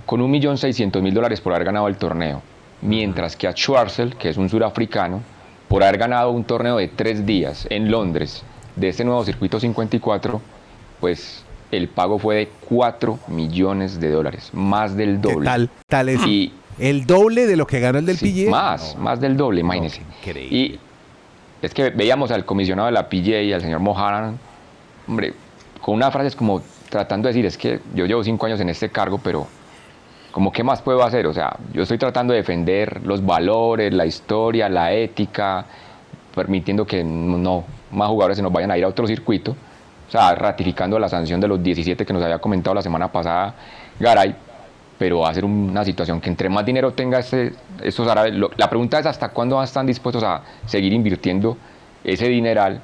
con 0.07 0.21
1.600.000 0.21 1.13
dólares 1.13 1.41
por 1.41 1.53
haber 1.53 1.65
ganado 1.65 1.89
el 1.89 1.97
torneo. 1.97 2.43
Mientras 2.81 3.35
que 3.35 3.49
a 3.49 3.53
Schwarzel, 3.53 4.15
que 4.15 4.29
es 4.29 4.37
un 4.37 4.49
surafricano, 4.49 5.21
por 5.69 5.83
haber 5.83 5.99
ganado 5.99 6.31
un 6.31 6.45
torneo 6.45 6.77
de 6.79 6.89
tres 6.89 7.27
días 7.27 7.67
en 7.71 7.91
Londres 7.91 8.43
de 8.77 8.89
este 8.89 9.05
nuevo 9.05 9.25
circuito 9.25 9.61
54, 9.61 10.41
pues 11.01 11.45
el 11.71 11.89
pago 11.89 12.19
fue 12.19 12.37
de 12.37 12.49
4 12.69 13.19
millones 13.29 14.01
de 14.01 14.11
dólares, 14.11 14.51
más 14.53 14.97
del 14.97 15.21
¿Qué 15.21 15.29
doble. 15.33 15.45
tal? 15.45 15.71
Tal 15.87 16.09
es 16.09 16.25
Y 16.27 16.53
el 16.79 17.05
doble 17.07 17.47
de 17.47 17.57
lo 17.57 17.67
que 17.67 17.81
ganó 17.81 17.99
el 17.99 18.07
del 18.07 18.17
Sí, 18.17 18.45
PGA. 18.47 18.51
Más, 18.51 18.97
más 18.97 19.21
del 19.21 19.37
doble, 19.37 19.61
imagínense. 19.61 20.01
increíble. 20.21 20.57
Y 20.57 20.79
es 21.61 21.75
que 21.75 21.91
veíamos 21.91 22.31
al 22.31 22.45
comisionado 22.45 22.87
de 22.87 22.93
la 22.93 23.09
PGA, 23.09 23.55
al 23.55 23.61
señor 23.61 23.81
Mohanan, 23.81 24.39
hombre, 25.07 25.35
con 25.81 25.95
una 25.97 26.11
frase 26.11 26.29
es 26.29 26.37
como 26.37 26.63
tratando 26.89 27.27
de 27.29 27.35
decir, 27.35 27.45
es 27.47 27.59
que 27.59 27.81
yo 27.95 28.07
llevo 28.07 28.25
cinco 28.25 28.47
años 28.47 28.61
en 28.61 28.69
este 28.71 28.89
cargo, 28.89 29.19
pero 29.23 29.47
como 30.33 30.53
qué 30.53 30.63
más 30.63 30.83
puedo 30.83 31.03
hacer, 31.03 31.27
o 31.27 31.33
sea, 31.33 31.57
yo 31.73 31.83
estoy 31.83 31.99
tratando 31.99 32.33
de 32.33 32.39
defender 32.39 33.01
los 33.05 33.25
valores, 33.25 33.93
la 33.93 34.07
historia, 34.07 34.69
la 34.69 34.93
ética, 34.93 35.65
permitiendo 36.35 36.87
que 36.87 37.03
no 37.03 37.65
más 37.91 38.09
jugadores 38.09 38.37
se 38.37 38.43
nos 38.43 38.53
vayan 38.53 38.71
a 38.71 38.79
ir 38.79 38.85
a 38.85 38.89
otro 38.89 39.07
circuito, 39.07 39.53
o 39.53 40.11
sea, 40.11 40.35
ratificando 40.35 40.99
la 40.99 41.09
sanción 41.09 41.41
de 41.41 41.49
los 41.49 41.63
17 41.63 42.05
que 42.05 42.13
nos 42.13 42.23
había 42.23 42.39
comentado 42.39 42.75
la 42.75 42.83
semana 42.83 43.11
pasada 43.11 43.55
Garay, 43.99 44.35
pero 44.99 45.21
va 45.21 45.31
a 45.31 45.35
ser 45.35 45.45
una 45.45 45.85
situación 45.85 46.21
que 46.21 46.29
entre 46.29 46.49
más 46.49 46.65
dinero 46.65 46.93
tenga 46.93 47.19
este, 47.21 47.53
estos 47.83 48.09
árabes, 48.09 48.35
la 48.35 48.69
pregunta 48.69 48.99
es 48.99 49.07
hasta 49.07 49.31
cuándo 49.31 49.63
están 49.63 49.87
dispuestos 49.87 50.23
a 50.23 50.43
seguir 50.67 50.93
invirtiendo 50.93 51.57
ese 52.05 52.29
dineral, 52.29 52.81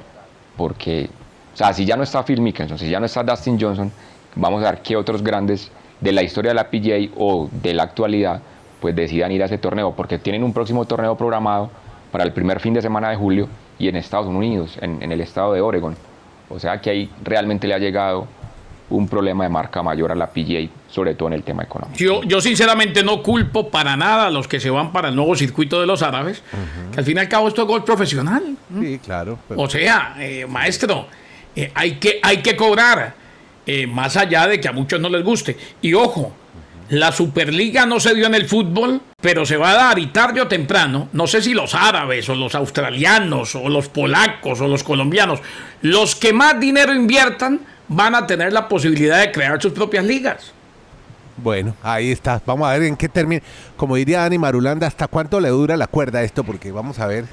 porque, 0.57 1.09
o 1.53 1.57
sea, 1.57 1.73
si 1.73 1.85
ya 1.85 1.97
no 1.97 2.03
está 2.03 2.25
Phil 2.25 2.41
Mickelson, 2.41 2.79
si 2.79 2.89
ya 2.89 3.01
no 3.01 3.07
está 3.07 3.23
Dustin 3.23 3.59
Johnson, 3.61 3.91
vamos 4.37 4.65
a 4.65 4.71
ver 4.71 4.83
qué 4.83 4.97
otros 4.97 5.23
grandes 5.23 5.71
de 6.01 6.13
la 6.13 6.23
historia 6.23 6.51
de 6.51 6.55
la 6.55 6.71
PGA 6.71 7.13
o 7.17 7.49
de 7.51 7.75
la 7.75 7.85
actualidad, 7.85 8.41
pues 8.81 8.95
decidan 8.95 9.33
ir 9.33 9.43
a 9.43 9.47
ese 9.47 9.59
torneo, 9.59 9.95
porque 9.97 10.19
tienen 10.19 10.45
un 10.45 10.53
próximo 10.53 10.85
torneo 10.85 11.17
programado 11.17 11.71
para 12.13 12.25
el 12.25 12.33
primer 12.33 12.61
fin 12.61 12.75
de 12.75 12.83
semana 12.83 13.11
de 13.11 13.17
julio 13.17 13.49
y 13.79 13.89
en 13.89 13.97
Estados 13.97 14.27
Unidos, 14.27 14.79
en, 14.81 15.03
en 15.03 15.13
el 15.13 15.21
estado 15.21 15.53
de 15.53 15.61
Oregon. 15.61 15.97
O 16.51 16.59
sea 16.59 16.81
que 16.81 16.91
ahí 16.91 17.11
realmente 17.23 17.67
le 17.67 17.75
ha 17.75 17.79
llegado 17.79 18.27
un 18.91 19.09
problema 19.09 19.45
de 19.45 19.51
marca 19.51 19.83
mayor 19.83 20.13
a 20.13 20.15
la 20.15 20.29
PGA, 20.29 20.69
sobre 20.91 21.15
todo 21.15 21.29
en 21.29 21.35
el 21.35 21.43
tema 21.43 21.63
económico. 21.63 21.99
Yo, 21.99 22.23
yo 22.23 22.41
sinceramente 22.41 23.03
no 23.03 23.23
culpo 23.23 23.71
para 23.71 23.97
nada 23.97 24.27
a 24.27 24.31
los 24.31 24.47
que 24.47 24.61
se 24.61 24.71
van 24.71 24.93
para 24.93 25.09
el 25.09 25.17
nuevo 25.17 25.35
circuito 25.35 25.81
de 25.81 25.87
los 25.87 26.03
árabes, 26.03 26.43
que 26.93 27.01
al 27.01 27.05
fin 27.05 27.17
y 27.17 27.21
al 27.21 27.29
cabo 27.29 27.49
esto 27.49 27.63
es 27.63 27.69
golf 27.69 27.85
profesional. 27.85 28.57
Sí, 28.81 28.99
claro. 29.03 29.39
O 29.57 29.69
sea, 29.69 30.15
eh, 30.19 30.47
maestro, 30.47 31.07
eh, 31.57 31.73
hay, 31.75 31.93
que, 31.93 32.21
hay 32.23 32.43
que 32.43 32.55
cobrar, 32.57 33.15
eh, 33.67 33.87
más 33.87 34.17
allá 34.17 34.47
de 34.47 34.61
que 34.61 34.69
a 34.69 34.73
muchos 34.73 35.01
no 35.01 35.09
les 35.09 35.25
guste. 35.25 35.57
Y 35.83 35.95
ojo, 35.95 36.35
la 36.91 37.13
Superliga 37.13 37.87
no 37.87 37.99
se 37.99 38.15
dio 38.15 38.27
en 38.27 38.35
el 38.35 38.47
fútbol, 38.47 39.01
pero 39.21 39.47
se 39.47 39.57
va 39.57 39.71
a 39.71 39.75
dar 39.75 39.99
y 39.99 40.09
tarde 40.09 40.41
o 40.41 40.49
temprano, 40.49 41.09
no 41.13 41.27
sé 41.27 41.41
si 41.41 41.55
los 41.55 41.75
árabes 41.75 42.29
o 42.29 42.35
los 42.35 42.55
australianos 42.55 43.55
o 43.55 43.69
los 43.69 43.89
polacos 43.89 44.61
o 44.61 44.69
los 44.69 44.85
colombianos, 44.85 45.41
los 45.81 46.15
que 46.15 46.33
más 46.33 46.61
dinero 46.61 46.95
inviertan 46.95 47.61
van 47.89 48.15
a 48.15 48.27
tener 48.27 48.53
la 48.53 48.69
posibilidad 48.69 49.21
de 49.21 49.33
crear 49.33 49.61
sus 49.61 49.73
propias 49.73 50.05
ligas. 50.05 50.53
Bueno, 51.37 51.75
ahí 51.83 52.13
está. 52.13 52.41
Vamos 52.47 52.69
a 52.69 52.73
ver 52.73 52.85
en 52.85 52.97
qué 52.97 53.09
termina. 53.09 53.43
Como 53.77 53.97
diría 53.97 54.21
Dani 54.21 54.39
Marulanda, 54.39 54.87
¿hasta 54.87 55.09
cuánto 55.09 55.41
le 55.41 55.49
dura 55.49 55.77
la 55.77 55.87
cuerda 55.87 56.23
esto? 56.23 56.45
Porque 56.45 56.71
vamos 56.71 57.01
a 57.01 57.07
ver. 57.07 57.25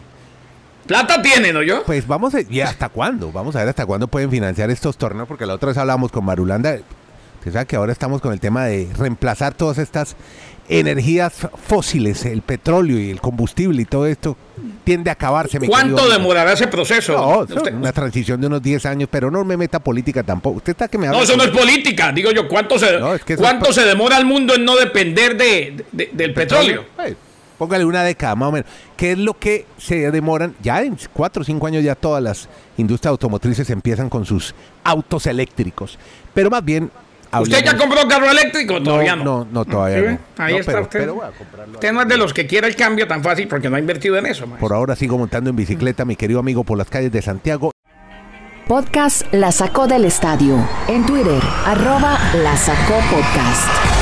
Plata 0.87 1.21
tienen, 1.21 1.53
¿no 1.53 1.61
yo? 1.63 1.83
Pues 1.83 2.05
vamos 2.07 2.33
a... 2.35 2.41
¿Y 2.41 2.61
hasta 2.61 2.89
cuándo? 2.89 3.31
Vamos 3.31 3.55
a 3.55 3.59
ver 3.59 3.69
hasta 3.69 3.85
cuándo 3.85 4.07
pueden 4.07 4.29
financiar 4.31 4.69
estos 4.69 4.97
torneos. 4.97 5.27
Porque 5.27 5.45
la 5.45 5.53
otra 5.53 5.69
vez 5.69 5.77
hablábamos 5.77 6.11
con 6.11 6.25
Marulanda. 6.25 6.75
Usted 7.39 7.53
sabe 7.53 7.65
que 7.65 7.75
ahora 7.75 7.91
estamos 7.91 8.21
con 8.21 8.33
el 8.33 8.39
tema 8.39 8.65
de 8.65 8.87
reemplazar 8.97 9.53
todas 9.53 9.77
estas 9.77 10.15
energías 10.69 11.33
fósiles, 11.67 12.23
el 12.25 12.41
petróleo 12.43 12.97
y 12.99 13.09
el 13.09 13.19
combustible 13.19 13.81
y 13.81 13.85
todo 13.85 14.05
esto 14.05 14.37
tiende 14.83 15.09
a 15.09 15.13
acabarse. 15.13 15.59
¿Cuánto 15.59 16.07
demorará 16.09 16.53
ese 16.53 16.67
proceso? 16.67 17.13
No, 17.13 17.39
Usted- 17.39 17.73
una 17.73 17.91
transición 17.91 18.39
de 18.39 18.47
unos 18.47 18.61
10 18.61 18.85
años, 18.85 19.09
pero 19.11 19.29
no 19.31 19.43
me 19.43 19.57
meta 19.57 19.79
política 19.79 20.23
tampoco. 20.23 20.57
Usted 20.57 20.71
está 20.71 20.87
que 20.87 20.97
me 20.97 21.07
habla 21.07 21.17
No, 21.17 21.23
eso 21.23 21.35
no 21.35 21.43
es 21.43 21.49
política. 21.49 22.11
Digo 22.11 22.31
yo, 22.31 22.47
¿cuánto 22.47 22.77
se, 22.79 22.99
No, 22.99 23.15
es 23.15 23.23
que 23.23 23.33
eso 23.33 23.41
¿cuánto 23.41 23.69
es 23.71 23.75
se 23.75 23.81
demora 23.85 24.17
el 24.17 24.25
mundo 24.25 24.53
en 24.55 24.63
no 24.63 24.75
depender 24.77 25.35
de, 25.35 25.83
de- 25.91 26.09
del 26.13 26.33
petróleo? 26.33 26.85
Pues, 26.95 27.15
póngale 27.61 27.85
una 27.85 28.01
década 28.03 28.35
más 28.35 28.49
o 28.49 28.51
menos. 28.53 28.67
¿Qué 28.97 29.11
es 29.11 29.19
lo 29.19 29.37
que 29.37 29.67
se 29.77 30.09
demoran? 30.09 30.55
Ya 30.63 30.81
en 30.81 30.97
cuatro 31.13 31.43
o 31.43 31.45
cinco 31.45 31.67
años 31.67 31.83
ya 31.83 31.93
todas 31.93 32.23
las 32.23 32.49
industrias 32.75 33.11
automotrices 33.11 33.69
empiezan 33.69 34.09
con 34.09 34.25
sus 34.25 34.55
autos 34.83 35.27
eléctricos. 35.27 35.99
Pero 36.33 36.49
más 36.49 36.65
bien... 36.65 36.89
¿Usted 37.39 37.63
ya 37.63 37.77
compró 37.77 38.07
carro 38.07 38.31
eléctrico? 38.31 38.81
Todavía 38.81 39.15
no. 39.15 39.23
No, 39.23 39.47
no, 39.51 39.65
todavía 39.65 39.97
¿Sí 39.99 40.17
no. 40.37 40.43
Ahí 40.43 40.53
No, 40.55 40.59
está 40.59 40.71
pero- 40.71 40.81
usted. 40.83 40.99
pero 41.01 41.13
voy 41.15 41.25
a 41.27 41.31
comprarlo 41.31 41.73
Usted 41.75 41.93
no 41.93 42.01
es 42.01 42.07
de 42.07 42.17
los 42.17 42.33
que 42.33 42.47
quiere 42.47 42.67
el 42.67 42.75
cambio 42.75 43.07
tan 43.07 43.21
fácil 43.23 43.47
porque 43.47 43.69
no 43.69 43.75
ha 43.75 43.79
invertido 43.79 44.17
en 44.17 44.25
eso. 44.25 44.47
maestro. 44.47 44.67
Por 44.67 44.75
ahora 44.75 44.95
sigo 44.95 45.19
montando 45.19 45.51
en 45.51 45.55
bicicleta, 45.55 46.03
mi 46.03 46.15
querido 46.15 46.39
amigo, 46.39 46.63
por 46.63 46.79
las 46.79 46.89
calles 46.89 47.11
de 47.11 47.21
Santiago. 47.21 47.71
Podcast 48.67 49.31
La 49.31 49.51
Sacó 49.51 49.85
del 49.85 50.05
Estadio. 50.05 50.57
En 50.87 51.05
Twitter, 51.05 51.41
arroba 51.67 52.17
La 52.43 52.57
Sacó 52.57 52.95
Podcast. 53.11 54.00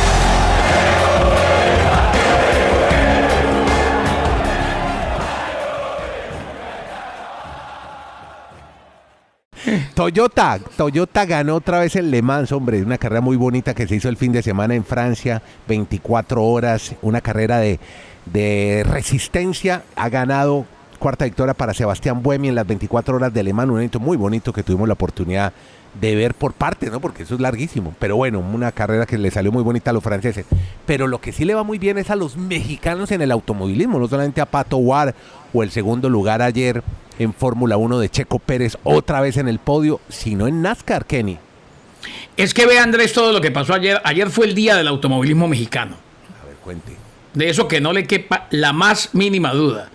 Toyota, 9.93 10.59
Toyota 10.77 11.25
ganó 11.25 11.55
otra 11.55 11.79
vez 11.79 11.95
el 11.95 12.11
Le 12.11 12.21
Mans, 12.21 12.51
hombre, 12.51 12.81
una 12.81 12.97
carrera 12.97 13.21
muy 13.21 13.37
bonita 13.37 13.73
que 13.73 13.87
se 13.87 13.95
hizo 13.95 14.09
el 14.09 14.17
fin 14.17 14.31
de 14.31 14.41
semana 14.41 14.75
en 14.75 14.83
Francia, 14.83 15.41
24 15.67 16.43
horas, 16.43 16.95
una 17.01 17.21
carrera 17.21 17.59
de, 17.59 17.79
de 18.25 18.85
resistencia, 18.87 19.83
ha 19.95 20.09
ganado 20.09 20.65
cuarta 20.99 21.25
victoria 21.25 21.53
para 21.53 21.73
Sebastián 21.73 22.21
Buemi 22.21 22.49
en 22.49 22.55
las 22.55 22.67
24 22.67 23.15
horas 23.15 23.33
de 23.33 23.43
Le 23.43 23.53
Mans, 23.53 23.71
un 23.71 23.77
evento 23.77 23.99
muy 23.99 24.17
bonito 24.17 24.53
que 24.53 24.63
tuvimos 24.63 24.87
la 24.87 24.93
oportunidad 24.93 25.53
de 25.99 26.15
ver 26.15 26.35
por 26.35 26.53
parte, 26.53 26.89
¿no? 26.89 26.99
Porque 26.99 27.23
eso 27.23 27.35
es 27.35 27.41
larguísimo, 27.41 27.93
pero 27.99 28.15
bueno, 28.15 28.39
una 28.39 28.71
carrera 28.71 29.05
que 29.05 29.17
le 29.17 29.31
salió 29.31 29.51
muy 29.51 29.63
bonita 29.63 29.89
a 29.89 29.93
los 29.93 30.03
franceses. 30.03 30.45
Pero 30.85 31.07
lo 31.07 31.19
que 31.19 31.31
sí 31.31 31.45
le 31.45 31.55
va 31.55 31.63
muy 31.63 31.79
bien 31.79 31.97
es 31.97 32.09
a 32.09 32.15
los 32.15 32.37
mexicanos 32.37 33.11
en 33.11 33.21
el 33.21 33.31
automovilismo, 33.31 33.97
no 33.97 34.07
solamente 34.07 34.41
a 34.41 34.45
Pato 34.45 34.77
War 34.77 35.15
o 35.51 35.63
el 35.63 35.71
segundo 35.71 36.09
lugar 36.09 36.41
ayer 36.41 36.83
en 37.19 37.33
Fórmula 37.33 37.77
1 37.77 37.99
de 37.99 38.09
Checo 38.09 38.39
Pérez, 38.39 38.77
otra 38.83 39.21
vez 39.21 39.37
en 39.37 39.47
el 39.47 39.59
podio, 39.59 39.99
sino 40.09 40.47
en 40.47 40.61
NASCAR, 40.61 41.05
Kenny. 41.05 41.37
Es 42.37 42.53
que 42.53 42.65
ve, 42.65 42.79
Andrés, 42.79 43.11
todo 43.13 43.31
lo 43.33 43.41
que 43.41 43.51
pasó 43.51 43.73
ayer. 43.73 44.01
Ayer 44.05 44.29
fue 44.29 44.45
el 44.47 44.55
día 44.55 44.75
del 44.75 44.87
automovilismo 44.87 45.47
mexicano. 45.47 45.97
A 46.41 46.45
ver, 46.45 46.55
cuente. 46.55 46.93
De 47.33 47.49
eso 47.49 47.67
que 47.67 47.81
no 47.81 47.91
le 47.93 48.05
quepa 48.07 48.47
la 48.51 48.71
más 48.73 49.09
mínima 49.13 49.53
duda. 49.53 49.89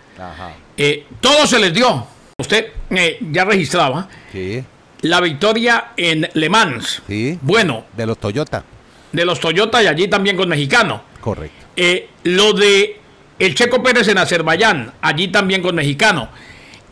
Eh, 0.77 1.07
todo 1.21 1.47
se 1.47 1.59
les 1.59 1.73
dio. 1.73 2.07
Usted 2.39 2.67
eh, 2.91 3.19
ya 3.33 3.45
registraba 3.45 4.09
Sí, 4.33 4.63
la 5.03 5.21
victoria 5.21 5.93
en 5.97 6.29
Le 6.35 6.49
Mans. 6.51 7.03
sí. 7.07 7.39
Bueno, 7.43 7.85
De 7.97 8.07
los 8.07 8.19
Toyota, 8.19 8.65
de 9.13 9.25
los 9.25 9.39
Toyota 9.41 9.83
y 9.83 9.87
allí 9.87 10.09
también 10.09 10.37
con 10.37 10.49
mexicano. 10.49 11.03
correcto. 11.21 11.65
Eh, 11.77 12.09
lo 12.25 12.53
de 12.53 13.01
el 13.39 13.55
Checo 13.55 13.83
Pérez 13.83 14.09
en 14.09 14.19
Azerbaiyán, 14.19 14.93
allí 15.01 15.29
también 15.29 15.63
con 15.63 15.75
mexicano. 15.75 16.29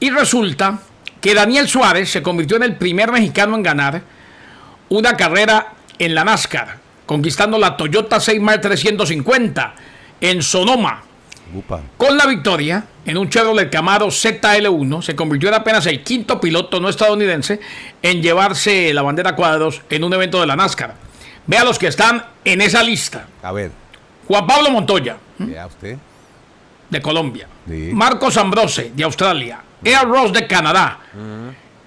Y 0.02 0.10
resulta 0.10 0.80
que 1.20 1.32
Daniel 1.32 1.68
Suárez 1.68 2.10
se 2.10 2.22
convirtió 2.22 2.56
en 2.56 2.64
el 2.64 2.74
primer 2.74 3.12
mexicano 3.12 3.54
en 3.54 3.62
ganar 3.62 4.02
una 4.88 5.16
carrera 5.16 5.74
en 5.96 6.16
la 6.16 6.24
NASCAR, 6.24 6.78
conquistando 7.06 7.56
la 7.56 7.76
Toyota 7.76 8.18
Seymour 8.18 8.58
350 8.60 9.74
en 10.20 10.42
Sonoma. 10.42 11.04
Con 11.96 12.16
la 12.16 12.26
victoria, 12.26 12.84
en 13.06 13.16
un 13.16 13.30
Chevrolet 13.30 13.70
Camaro 13.70 14.08
ZL1, 14.08 15.02
se 15.02 15.14
convirtió 15.14 15.50
en 15.50 15.54
apenas 15.54 15.86
el 15.86 16.02
quinto 16.02 16.40
piloto 16.40 16.80
no 16.80 16.88
estadounidense 16.88 17.60
en 18.02 18.20
llevarse 18.20 18.92
la 18.92 19.02
bandera 19.02 19.36
cuadros 19.36 19.82
en 19.88 20.02
un 20.02 20.12
evento 20.14 20.40
de 20.40 20.48
la 20.48 20.56
NASCAR. 20.56 20.96
Vea 21.46 21.62
los 21.62 21.78
que 21.78 21.86
están 21.86 22.26
en 22.44 22.60
esa 22.60 22.82
lista. 22.82 23.28
A 23.40 23.52
ver. 23.52 23.70
Juan 24.26 24.48
Pablo 24.48 24.68
Montoya. 24.72 25.16
Vea 25.38 25.64
usted. 25.64 25.96
De 26.90 27.00
Colombia. 27.00 27.46
Marcos 27.92 28.36
Ambrose, 28.36 28.90
de 28.96 29.04
Australia. 29.04 29.60
Air 29.84 30.06
Ross, 30.06 30.32
de 30.32 30.46
Canadá. 30.46 30.98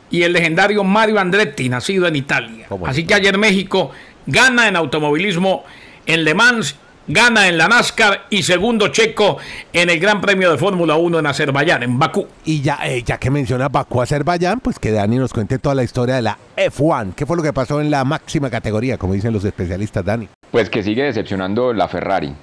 Y 0.10 0.24
el 0.24 0.34
legendario 0.34 0.84
Mario 0.84 1.20
Andretti, 1.20 1.70
nacido 1.70 2.08
en 2.08 2.16
Italia. 2.16 2.68
Así 2.86 3.06
que 3.06 3.14
ayer 3.14 3.38
México 3.38 3.92
gana 4.26 4.68
en 4.68 4.76
automovilismo 4.76 5.64
en 6.06 6.24
Le 6.24 6.34
Mans 6.34 6.76
gana 7.08 7.48
en 7.48 7.58
la 7.58 7.68
NASCAR 7.68 8.26
y 8.30 8.44
segundo 8.44 8.88
checo 8.88 9.38
en 9.72 9.90
el 9.90 10.00
Gran 10.00 10.22
Premio 10.22 10.52
de 10.52 10.58
Fórmula 10.58 10.96
1 10.96 11.20
en 11.20 11.26
Azerbaiyán, 11.28 11.84
en 11.84 12.00
Bakú. 12.00 12.28
Y 12.46 12.62
ya, 12.62 12.80
eh, 12.84 13.04
ya 13.04 13.18
que 13.18 13.30
menciona 13.30 13.70
Bakú, 13.70 14.02
Azerbaiyán, 14.02 14.60
pues 14.60 14.80
que 14.80 14.92
Dani 14.92 15.18
nos 15.18 15.34
cuente 15.34 15.60
toda 15.60 15.76
la 15.76 15.84
historia 15.84 16.16
de 16.16 16.22
la 16.24 16.38
F1. 16.58 17.14
¿Qué 17.16 17.26
fue 17.26 17.38
lo 17.38 17.44
que 17.44 17.54
pasó 17.54 17.82
en 17.82 17.92
la 17.92 18.04
máxima 18.04 18.50
categoría, 18.50 18.98
como 18.98 19.14
dicen 19.14 19.34
los 19.34 19.46
especialistas, 19.46 20.04
Dani? 20.04 20.28
Pues 20.52 20.70
que 20.70 20.84
sigue 20.84 21.04
decepcionando 21.04 21.74
la 21.74 21.88
Ferrari. 21.88 22.34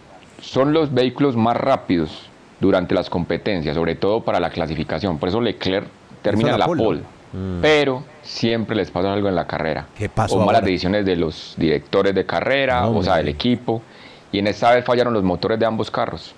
Son 0.40 0.72
los 0.72 0.92
vehículos 0.92 1.36
más 1.36 1.56
rápidos 1.56 2.28
durante 2.62 2.94
las 2.94 3.10
competencias, 3.10 3.74
sobre 3.74 3.96
todo 3.96 4.20
para 4.22 4.38
la 4.38 4.48
clasificación. 4.48 5.18
Por 5.18 5.28
eso 5.28 5.40
Leclerc 5.40 5.88
termina 6.22 6.56
la, 6.56 6.66
pole. 6.66 7.00
Mm. 7.32 7.60
Pero 7.60 8.04
siempre 8.22 8.76
les 8.76 8.88
pasa 8.90 9.12
algo 9.12 9.28
en 9.28 9.34
la 9.34 9.48
carrera. 9.48 9.86
¿Qué 9.98 10.08
pasó? 10.08 10.36
O 10.36 10.46
malas 10.46 10.64
decisiones 10.64 11.04
de 11.04 11.16
los 11.16 11.54
directores 11.58 12.14
de 12.14 12.24
carrera, 12.24 12.86
o 12.86 13.02
sea, 13.02 13.16
del 13.16 13.28
equipo. 13.28 13.82
Y 14.30 14.38
en 14.38 14.46
esta 14.46 14.72
vez 14.72 14.84
fallaron 14.84 15.12
los 15.12 15.24
motores 15.24 15.58
de 15.58 15.66
ambos 15.66 15.90
carros. 15.90 16.36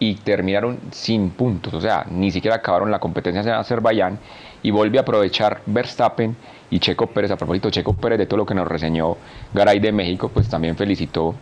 Y 0.00 0.16
terminaron 0.16 0.80
sin 0.90 1.30
puntos. 1.30 1.72
O 1.72 1.80
sea, 1.80 2.04
ni 2.10 2.32
siquiera 2.32 2.56
acabaron 2.56 2.90
la 2.90 2.98
competencia 2.98 3.40
en 3.40 3.48
Azerbaiyán. 3.50 4.18
Y 4.64 4.72
volvió 4.72 5.00
a 5.00 5.02
aprovechar 5.02 5.60
Verstappen 5.66 6.34
y 6.68 6.80
Checo 6.80 7.06
Pérez. 7.06 7.30
A 7.30 7.36
propósito, 7.36 7.70
Checo 7.70 7.92
Pérez, 7.92 8.18
de 8.18 8.26
todo 8.26 8.38
lo 8.38 8.46
que 8.46 8.54
nos 8.54 8.66
reseñó 8.66 9.16
Garay 9.54 9.78
de 9.78 9.92
México, 9.92 10.28
pues 10.34 10.48
también 10.48 10.74
felicitó 10.74 11.36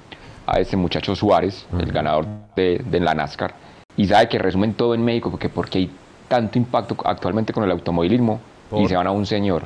a 0.46 0.60
ese 0.60 0.76
muchacho 0.76 1.14
Suárez, 1.16 1.66
el 1.78 1.90
ganador 1.92 2.26
de, 2.56 2.82
la 3.00 3.14
NASCAR. 3.14 3.54
Y 3.96 4.06
sabe 4.06 4.28
que 4.28 4.38
resumen 4.38 4.74
todo 4.74 4.94
en 4.94 5.04
México, 5.04 5.30
porque, 5.30 5.48
porque 5.48 5.78
hay 5.78 5.90
tanto 6.28 6.58
impacto 6.58 6.96
actualmente 7.04 7.52
con 7.52 7.64
el 7.64 7.70
automovilismo. 7.70 8.40
Y 8.76 8.88
se 8.88 8.96
van 8.96 9.06
a 9.06 9.12
un 9.12 9.24
señor, 9.24 9.64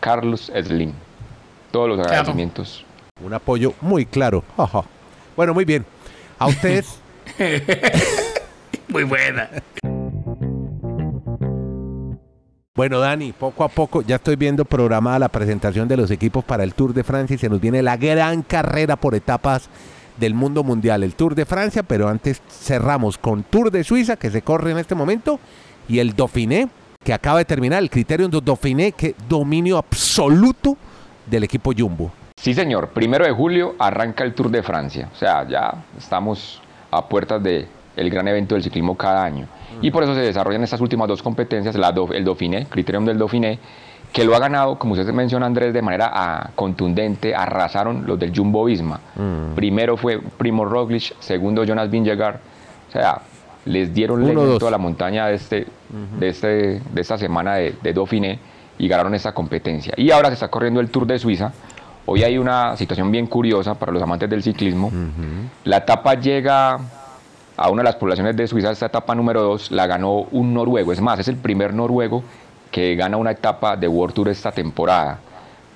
Carlos 0.00 0.50
Slim. 0.54 0.92
Todos 1.70 1.88
los 1.88 1.98
agradecimientos 2.00 2.84
un 3.22 3.34
apoyo 3.34 3.74
muy 3.80 4.06
claro. 4.06 4.44
Bueno, 5.36 5.54
muy 5.54 5.64
bien. 5.64 5.86
A 6.38 6.48
ustedes. 6.48 7.00
muy 8.88 9.04
buena. 9.04 9.48
Bueno, 12.80 12.98
Dani, 12.98 13.32
poco 13.32 13.62
a 13.62 13.68
poco 13.68 14.00
ya 14.00 14.16
estoy 14.16 14.36
viendo 14.36 14.64
programada 14.64 15.18
la 15.18 15.28
presentación 15.28 15.86
de 15.86 15.98
los 15.98 16.10
equipos 16.10 16.42
para 16.42 16.64
el 16.64 16.72
Tour 16.72 16.94
de 16.94 17.04
Francia 17.04 17.34
y 17.34 17.38
se 17.38 17.50
nos 17.50 17.60
viene 17.60 17.82
la 17.82 17.98
gran 17.98 18.40
carrera 18.40 18.96
por 18.96 19.14
etapas 19.14 19.68
del 20.16 20.32
mundo 20.32 20.64
mundial, 20.64 21.02
el 21.02 21.14
Tour 21.14 21.34
de 21.34 21.44
Francia, 21.44 21.82
pero 21.82 22.08
antes 22.08 22.40
cerramos 22.48 23.18
con 23.18 23.42
Tour 23.42 23.70
de 23.70 23.84
Suiza 23.84 24.16
que 24.16 24.30
se 24.30 24.40
corre 24.40 24.70
en 24.70 24.78
este 24.78 24.94
momento 24.94 25.38
y 25.90 25.98
el 25.98 26.16
Dauphiné 26.16 26.70
que 27.04 27.12
acaba 27.12 27.40
de 27.40 27.44
terminar, 27.44 27.82
el 27.82 27.90
criterio 27.90 28.26
de 28.28 28.40
Dauphiné 28.40 28.92
que 28.92 29.14
dominio 29.28 29.76
absoluto 29.76 30.78
del 31.26 31.44
equipo 31.44 31.72
Jumbo. 31.76 32.10
Sí, 32.40 32.54
señor. 32.54 32.88
Primero 32.94 33.26
de 33.26 33.32
julio 33.32 33.74
arranca 33.78 34.24
el 34.24 34.32
Tour 34.32 34.50
de 34.50 34.62
Francia. 34.62 35.10
O 35.12 35.18
sea, 35.18 35.46
ya 35.46 35.84
estamos 35.98 36.62
a 36.90 37.06
puertas 37.06 37.42
del 37.96 38.10
gran 38.10 38.28
evento 38.28 38.54
del 38.54 38.62
ciclismo 38.62 38.96
cada 38.96 39.24
año. 39.24 39.46
Y 39.82 39.90
por 39.90 40.02
eso 40.02 40.14
se 40.14 40.20
desarrollan 40.20 40.62
estas 40.62 40.80
últimas 40.80 41.08
dos 41.08 41.22
competencias, 41.22 41.74
la 41.76 41.94
el 42.12 42.24
Dauphiné, 42.24 42.66
Criterium 42.66 43.04
del 43.04 43.18
Dauphiné, 43.18 43.58
que 44.12 44.24
lo 44.24 44.34
ha 44.34 44.38
ganado, 44.38 44.78
como 44.78 44.94
usted 44.94 45.12
menciona 45.12 45.46
Andrés, 45.46 45.72
de 45.72 45.82
manera 45.82 46.10
ah, 46.12 46.50
contundente, 46.54 47.34
arrasaron 47.34 48.06
los 48.06 48.18
del 48.18 48.36
Jumbo 48.36 48.64
Visma. 48.64 49.00
Mm. 49.14 49.54
Primero 49.54 49.96
fue 49.96 50.20
Primo 50.20 50.64
Roglic, 50.64 51.14
segundo 51.20 51.64
Jonas 51.64 51.90
Vingegaard. 51.90 52.36
O 52.88 52.92
sea, 52.92 53.20
les 53.66 53.94
dieron 53.94 54.26
lento 54.26 54.66
a 54.66 54.70
la 54.70 54.78
montaña 54.78 55.26
de, 55.26 55.34
este, 55.34 55.66
de, 56.18 56.28
este, 56.28 56.48
de 56.80 57.00
esta 57.00 57.18
semana 57.18 57.54
de, 57.54 57.76
de 57.80 57.92
Dauphiné 57.92 58.38
y 58.78 58.88
ganaron 58.88 59.14
esta 59.14 59.32
competencia. 59.32 59.94
Y 59.96 60.10
ahora 60.10 60.28
se 60.28 60.34
está 60.34 60.48
corriendo 60.48 60.80
el 60.80 60.90
Tour 60.90 61.06
de 61.06 61.18
Suiza, 61.18 61.52
Hoy 62.12 62.24
hay 62.24 62.38
una 62.38 62.76
situación 62.76 63.12
bien 63.12 63.28
curiosa 63.28 63.74
para 63.74 63.92
los 63.92 64.02
amantes 64.02 64.28
del 64.28 64.42
ciclismo. 64.42 64.90
La 65.62 65.76
etapa 65.76 66.14
llega 66.14 66.76
a 67.60 67.68
una 67.68 67.82
de 67.82 67.84
las 67.90 67.96
poblaciones 67.96 68.34
de 68.36 68.46
Suiza, 68.48 68.70
esta 68.70 68.86
etapa 68.86 69.14
número 69.14 69.42
2 69.42 69.72
la 69.72 69.86
ganó 69.86 70.20
un 70.30 70.54
noruego. 70.54 70.94
Es 70.94 71.00
más, 71.02 71.18
es 71.18 71.28
el 71.28 71.36
primer 71.36 71.74
noruego 71.74 72.24
que 72.70 72.96
gana 72.96 73.18
una 73.18 73.32
etapa 73.32 73.76
de 73.76 73.86
World 73.86 74.14
Tour 74.14 74.30
esta 74.30 74.50
temporada. 74.50 75.18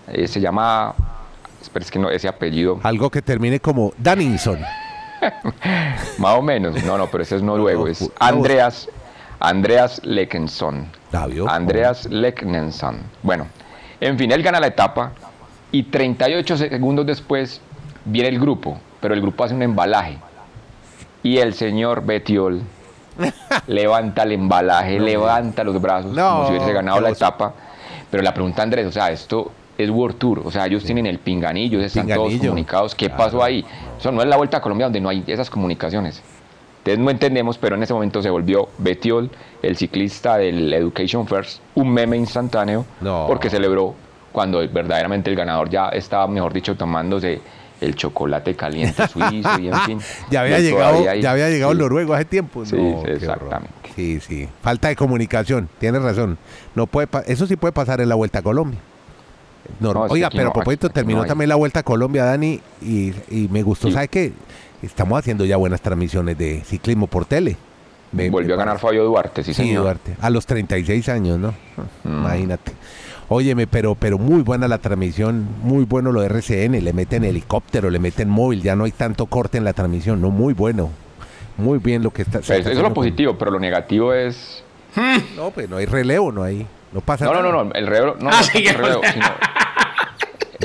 Eh, 0.09 0.27
se 0.27 0.41
llama, 0.41 0.95
espera, 1.61 1.85
es 1.85 1.91
que 1.91 1.99
no, 1.99 2.09
ese 2.09 2.27
apellido. 2.27 2.81
Algo 2.85 3.11
que 3.11 3.21
termine 3.21 3.61
como 3.61 3.93
Daninson. 3.99 4.61
Más 6.19 6.39
o 6.39 6.41
menos, 6.41 6.83
no, 6.85 6.97
no, 6.97 7.07
pero 7.09 7.23
ese 7.23 7.37
es 7.37 7.43
noruego, 7.43 7.87
es 7.87 8.11
Andreas, 8.19 8.89
Andreas 9.39 10.01
Lekensson. 10.05 10.87
Andreas 11.47 12.07
Leknensson. 12.07 12.97
Bueno, 13.23 13.47
en 14.01 14.17
fin, 14.17 14.33
él 14.33 14.43
gana 14.43 14.59
la 14.59 14.69
etapa 14.69 15.13
y 15.71 15.83
38 15.83 16.57
segundos 16.57 17.05
después 17.05 17.61
viene 18.07 18.31
el 18.31 18.41
grupo, 18.41 18.79
pero 19.03 19.13
el 19.13 19.21
grupo 19.21 19.45
hace 19.45 19.55
un 19.55 19.61
embalaje. 19.61 20.17
Y 21.25 21.39
el 21.39 21.55
señor 21.55 22.05
Betiol 22.05 22.61
levanta 23.67 24.25
el 24.25 24.33
embalaje, 24.33 25.01
levanta 25.01 25.65
los 25.65 25.81
brazos 25.81 26.15
como 26.15 26.47
si 26.47 26.53
hubiese 26.53 26.73
ganado 26.73 27.01
la 27.01 27.11
etapa. 27.11 27.55
Pero 28.11 28.23
la 28.23 28.35
pregunta, 28.35 28.63
Andrés, 28.63 28.87
o 28.87 28.93
sea, 28.93 29.11
esto 29.11 29.51
es 29.77 29.89
World 29.89 30.19
Tour, 30.19 30.43
o 30.45 30.51
sea, 30.51 30.67
ellos 30.67 30.85
tienen 30.85 31.07
el 31.07 31.19
pinganillo, 31.19 31.81
están 31.81 32.07
todos 32.07 32.35
comunicados. 32.35 32.95
¿Qué 32.95 33.09
pasó 33.09 33.43
ahí? 33.43 33.65
Eso 33.99 34.13
no 34.13 34.21
es 34.21 34.29
la 34.29 34.37
Vuelta 34.37 34.59
a 34.59 34.61
Colombia 34.61 34.87
donde 34.87 35.01
no 35.01 35.09
hay 35.09 35.25
esas 35.27 35.49
comunicaciones. 35.49 36.23
Entonces 36.79 37.03
no 37.03 37.11
entendemos, 37.11 37.57
pero 37.57 37.77
en 37.77 37.83
ese 37.83 37.95
momento 37.95 38.23
se 38.23 38.29
volvió 38.29 38.69
Betiol, 38.77 39.31
el 39.63 39.77
ciclista 39.79 40.37
del 40.37 40.71
Education 40.75 41.27
First, 41.27 41.63
un 41.75 41.91
meme 41.91 42.19
instantáneo, 42.19 42.85
porque 43.27 43.49
celebró 43.49 43.95
cuando 44.31 44.59
verdaderamente 44.69 45.31
el 45.31 45.37
ganador 45.37 45.71
ya 45.71 45.89
estaba, 45.89 46.27
mejor 46.27 46.53
dicho, 46.53 46.77
tomándose 46.77 47.41
el 47.85 47.95
chocolate 47.95 48.55
caliente 48.55 49.07
suizo 49.09 49.61
y 49.61 49.69
en 49.69 49.81
fin. 49.81 50.01
ya 50.31 50.43
había 50.43 50.61
llegado, 50.61 51.05
ya 51.15 51.31
había 51.31 51.49
llegado 51.49 51.73
el 51.73 51.79
noruego 51.79 52.15
hace 52.15 52.25
tiempo. 52.25 52.65
Sí, 52.65 52.77
exactamente. 53.07 53.73
Sí, 53.95 54.21
sí. 54.21 54.49
Falta 54.63 54.89
de 54.89 54.97
comunicación, 54.97 55.69
tienes 55.79 56.03
razón. 56.03 56.39
No 56.75 56.87
puede 56.87 57.09
eso 57.27 57.47
sí 57.47 57.57
puede 57.57 57.73
pasar 57.73 58.01
en 58.01 58.09
la 58.09 58.15
Vuelta 58.15 58.41
a 58.41 58.43
Colombia. 58.43 58.81
Oiga, 60.09 60.31
pero 60.31 60.47
por 60.47 60.63
propósito 60.63 60.91
terminó 60.91 61.25
también 61.25 61.49
la 61.49 61.55
Vuelta 61.57 61.81
a 61.81 61.83
Colombia, 61.83 62.25
Dani, 62.25 62.61
y, 62.83 63.13
me 63.51 63.63
gustó. 63.63 63.91
¿Sabe 63.91 64.09
qué? 64.09 64.33
Estamos 64.83 65.19
haciendo 65.19 65.45
ya 65.45 65.57
buenas 65.57 65.81
transmisiones 65.81 66.37
de 66.37 66.63
ciclismo 66.65 67.07
por 67.07 67.25
tele. 67.25 67.57
Volvió 68.13 68.55
a 68.55 68.59
ganar 68.59 68.79
Fabio 68.79 69.05
Duarte, 69.05 69.43
sí, 69.43 69.55
sí 69.55 69.73
Duarte. 69.73 70.17
A 70.21 70.31
los 70.31 70.47
36 70.47 71.09
años, 71.09 71.39
¿no? 71.39 71.55
Mm. 72.05 72.19
Imagínate. 72.19 72.73
Óyeme, 73.29 73.67
pero, 73.67 73.95
pero 73.95 74.19
muy 74.19 74.43
buena 74.43 74.69
la 74.69 74.79
transmisión, 74.79 75.47
muy 75.63 75.85
bueno 75.85 76.13
lo 76.13 76.21
de 76.21 76.27
RCN, 76.27 76.85
le 76.85 76.93
meten 76.93 77.25
helicóptero, 77.25 77.91
le 77.91 77.99
meten 77.99 78.29
móvil, 78.29 78.63
ya 78.63 78.77
no 78.77 78.85
hay 78.85 78.93
tanto 78.93 79.27
corte 79.27 79.59
en 79.59 79.65
la 79.65 79.73
transmisión, 79.73 80.21
no, 80.21 80.31
muy 80.31 80.53
bueno. 80.53 80.91
Muy 81.57 81.79
bien 81.79 82.03
lo 82.03 82.11
que 82.11 82.23
está. 82.23 82.41
eso 82.41 82.53
es 82.53 82.79
lo 82.79 82.93
positivo, 82.93 83.39
pero 83.39 83.53
lo 83.53 83.61
negativo 83.61 84.13
es. 84.13 84.65
No, 85.37 85.51
pues 85.51 85.69
no 85.69 85.77
hay 85.77 85.87
relevo, 85.87 86.33
no 86.33 86.43
hay. 86.43 86.67
No 86.93 87.01
pasa 87.01 87.25
nada. 87.25 87.43
No, 87.43 87.53
no, 87.53 87.65
no, 87.65 87.73
el 87.73 87.87
relevo. 87.87 88.17
No, 88.21 88.31
ah, 88.33 88.41
el 88.53 88.75
relevo, 88.75 89.03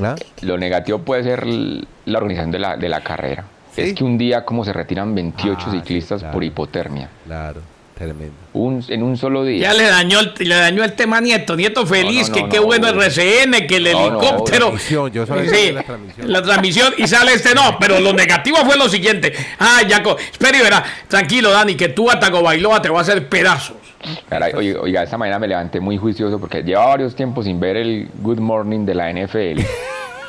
¿Ah? 0.02 0.16
Lo 0.42 0.58
negativo 0.58 1.00
puede 1.00 1.24
ser 1.24 1.46
la 1.46 2.18
organización 2.18 2.52
de 2.52 2.60
la, 2.60 2.78
de 2.78 2.90
la 2.90 3.02
carrera. 3.02 3.46
Es 3.76 3.94
que 3.94 4.04
un 4.04 4.18
día, 4.18 4.46
como 4.46 4.66
se 4.66 4.74
retiran 4.74 5.14
28 5.16 5.66
ah, 5.68 5.72
ciclistas 5.72 6.24
por 6.24 6.44
hipotermia. 6.44 7.10
Claro. 7.26 7.62
Tremendo. 8.00 8.34
Un, 8.54 8.82
en 8.88 9.04
un 9.04 9.18
solo 9.18 9.44
día. 9.44 9.60
Ya 9.60 9.74
le 9.74 9.84
dañó, 9.84 10.22
el, 10.22 10.34
le 10.40 10.56
dañó 10.56 10.86
el 10.86 10.94
tema 10.94 11.20
Nieto. 11.20 11.58
Nieto 11.58 11.86
feliz, 11.86 12.30
que 12.30 12.48
qué 12.48 12.58
bueno 12.58 12.88
el 12.88 12.96
RCN, 12.96 13.68
que 13.68 13.76
el 13.76 13.88
helicóptero. 13.88 14.72
yo 14.88 15.26
sí, 15.26 15.74
la 15.74 15.84
transmisión. 15.84 16.32
La 16.32 16.42
transmisión 16.42 16.94
y 16.98 17.08
sale 17.08 17.34
este 17.34 17.54
no, 17.54 17.76
pero 17.78 18.00
lo 18.00 18.14
negativo 18.14 18.56
fue 18.60 18.78
lo 18.78 18.88
siguiente. 18.88 19.34
Ah, 19.60 19.82
Jaco, 19.88 20.18
espera 20.18 20.58
y 20.58 20.62
verá. 20.62 20.82
Tranquilo, 21.10 21.52
Dani, 21.52 21.76
que 21.76 21.90
tú 21.90 22.10
a 22.10 22.16
Bailoa 22.16 22.82
te 22.82 22.88
va 22.88 23.00
a 23.00 23.02
hacer 23.02 23.28
pedazos. 23.28 23.76
oiga, 24.56 25.04
esta 25.04 25.18
mañana 25.18 25.40
me 25.40 25.50
levanté 25.50 25.82
muy 25.82 25.98
juicioso 25.98 26.40
porque 26.40 26.64
lleva 26.64 26.86
varios 26.86 27.14
tiempos 27.14 27.44
sin 27.44 27.60
ver 27.60 27.76
el 27.76 28.08
Good 28.22 28.40
Morning 28.40 28.86
de 28.86 28.96
la 28.96 29.12
NFL. 29.12 29.60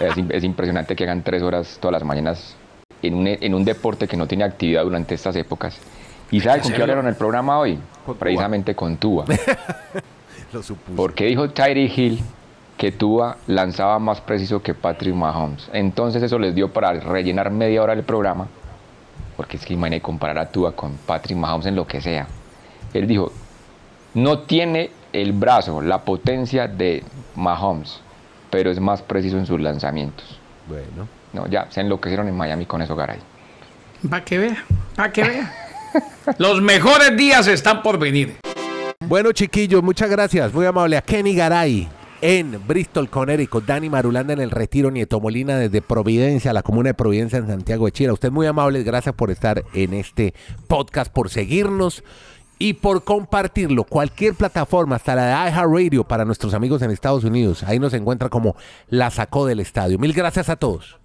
es, 0.30 0.42
impresionante 0.42 0.96
que 0.96 1.04
hagan 1.04 1.22
tres 1.22 1.40
horas 1.40 1.78
todas 1.80 1.92
las 1.92 2.02
mañanas 2.02 2.56
en 3.00 3.14
un, 3.14 3.28
en 3.28 3.54
un 3.54 3.64
deporte 3.64 4.09
que 4.09 4.16
no 4.16 4.26
tiene 4.26 4.42
actividad 4.42 4.83
durante 4.83 5.14
estas 5.14 5.37
épocas. 5.37 5.78
¿Y 6.30 6.40
sabes 6.40 6.62
con 6.62 6.72
qué 6.72 6.82
hablaron 6.82 7.06
el 7.06 7.14
programa 7.16 7.58
hoy? 7.58 7.78
Precisamente 8.18 8.74
con 8.74 8.96
Tua. 8.96 9.24
Porque 10.96 11.26
dijo 11.26 11.50
Tyree 11.50 11.92
Hill 11.94 12.20
que 12.76 12.92
Tua 12.92 13.36
lanzaba 13.46 13.98
más 13.98 14.20
preciso 14.20 14.62
que 14.62 14.74
Patrick 14.74 15.14
Mahomes. 15.14 15.68
Entonces 15.72 16.22
eso 16.22 16.38
les 16.38 16.54
dio 16.54 16.72
para 16.72 16.92
rellenar 16.92 17.50
media 17.50 17.82
hora 17.82 17.92
el 17.92 18.02
programa. 18.02 18.48
porque 19.36 19.56
es 19.56 19.64
que 19.64 19.74
imagínate 19.74 20.02
comparar 20.02 20.38
a 20.38 20.50
Tua 20.50 20.72
con 20.72 20.96
Patrick 21.06 21.36
Mahomes 21.36 21.66
en 21.66 21.76
lo 21.76 21.86
que 21.86 22.00
sea. 22.00 22.26
Él 22.94 23.06
dijo, 23.06 23.32
no 24.14 24.40
tiene 24.40 24.90
el 25.12 25.32
brazo, 25.32 25.80
la 25.80 26.02
potencia 26.04 26.68
de 26.68 27.04
Mahomes, 27.36 28.00
pero 28.50 28.70
es 28.70 28.80
más 28.80 29.02
preciso 29.02 29.38
en 29.38 29.46
sus 29.46 29.60
lanzamientos. 29.60 30.38
Bueno. 30.68 31.08
No, 31.32 31.46
ya, 31.46 31.70
se 31.70 31.80
enloquecieron 31.80 32.28
en 32.28 32.36
Miami 32.36 32.66
con 32.66 32.82
eso, 32.82 32.96
Garay. 32.96 33.18
Para 34.08 34.24
que 34.24 34.38
vea, 34.38 34.64
para 34.96 35.12
que 35.12 35.22
vea. 35.22 35.69
Los 36.38 36.61
mejores 36.61 37.16
días 37.16 37.46
están 37.46 37.83
por 37.83 37.98
venir. 37.98 38.37
Bueno, 39.07 39.33
chiquillos, 39.33 39.83
muchas 39.83 40.11
gracias. 40.11 40.53
Muy 40.53 40.66
amable 40.66 40.96
a 40.96 41.03
Kenny 41.03 41.35
Garay 41.35 41.88
en 42.20 42.61
Bristol, 42.66 43.09
Connecticut. 43.09 43.64
Dani 43.64 43.88
Marulanda 43.88 44.33
en 44.33 44.40
el 44.40 44.50
Retiro, 44.50 44.90
Nieto 44.90 45.20
Molina 45.20 45.57
desde 45.57 45.83
Providencia, 45.83 46.53
la 46.53 46.62
comuna 46.62 46.90
de 46.90 46.94
Providencia 46.94 47.38
en 47.38 47.46
Santiago 47.46 47.87
de 47.87 47.92
Chile. 47.92 48.12
Usted 48.12 48.31
muy 48.31 48.46
amable, 48.46 48.83
gracias 48.83 49.14
por 49.14 49.31
estar 49.31 49.64
en 49.74 49.94
este 49.94 50.35
podcast, 50.68 51.12
por 51.12 51.31
seguirnos 51.31 52.05
y 52.59 52.74
por 52.74 53.05
compartirlo. 53.05 53.85
Cualquier 53.85 54.35
plataforma, 54.35 54.96
hasta 54.96 55.14
la 55.14 55.26
de 55.26 55.50
iHeartRadio 55.50 56.05
para 56.05 56.24
nuestros 56.24 56.55
amigos 56.55 56.83
en 56.83 56.90
Estados 56.90 57.24
Unidos. 57.24 57.62
Ahí 57.64 57.79
nos 57.79 57.94
encuentra 57.94 58.29
como 58.29 58.55
la 58.88 59.11
sacó 59.11 59.46
del 59.46 59.61
estadio. 59.61 59.98
Mil 59.98 60.12
gracias 60.12 60.48
a 60.50 60.57
todos. 60.57 60.98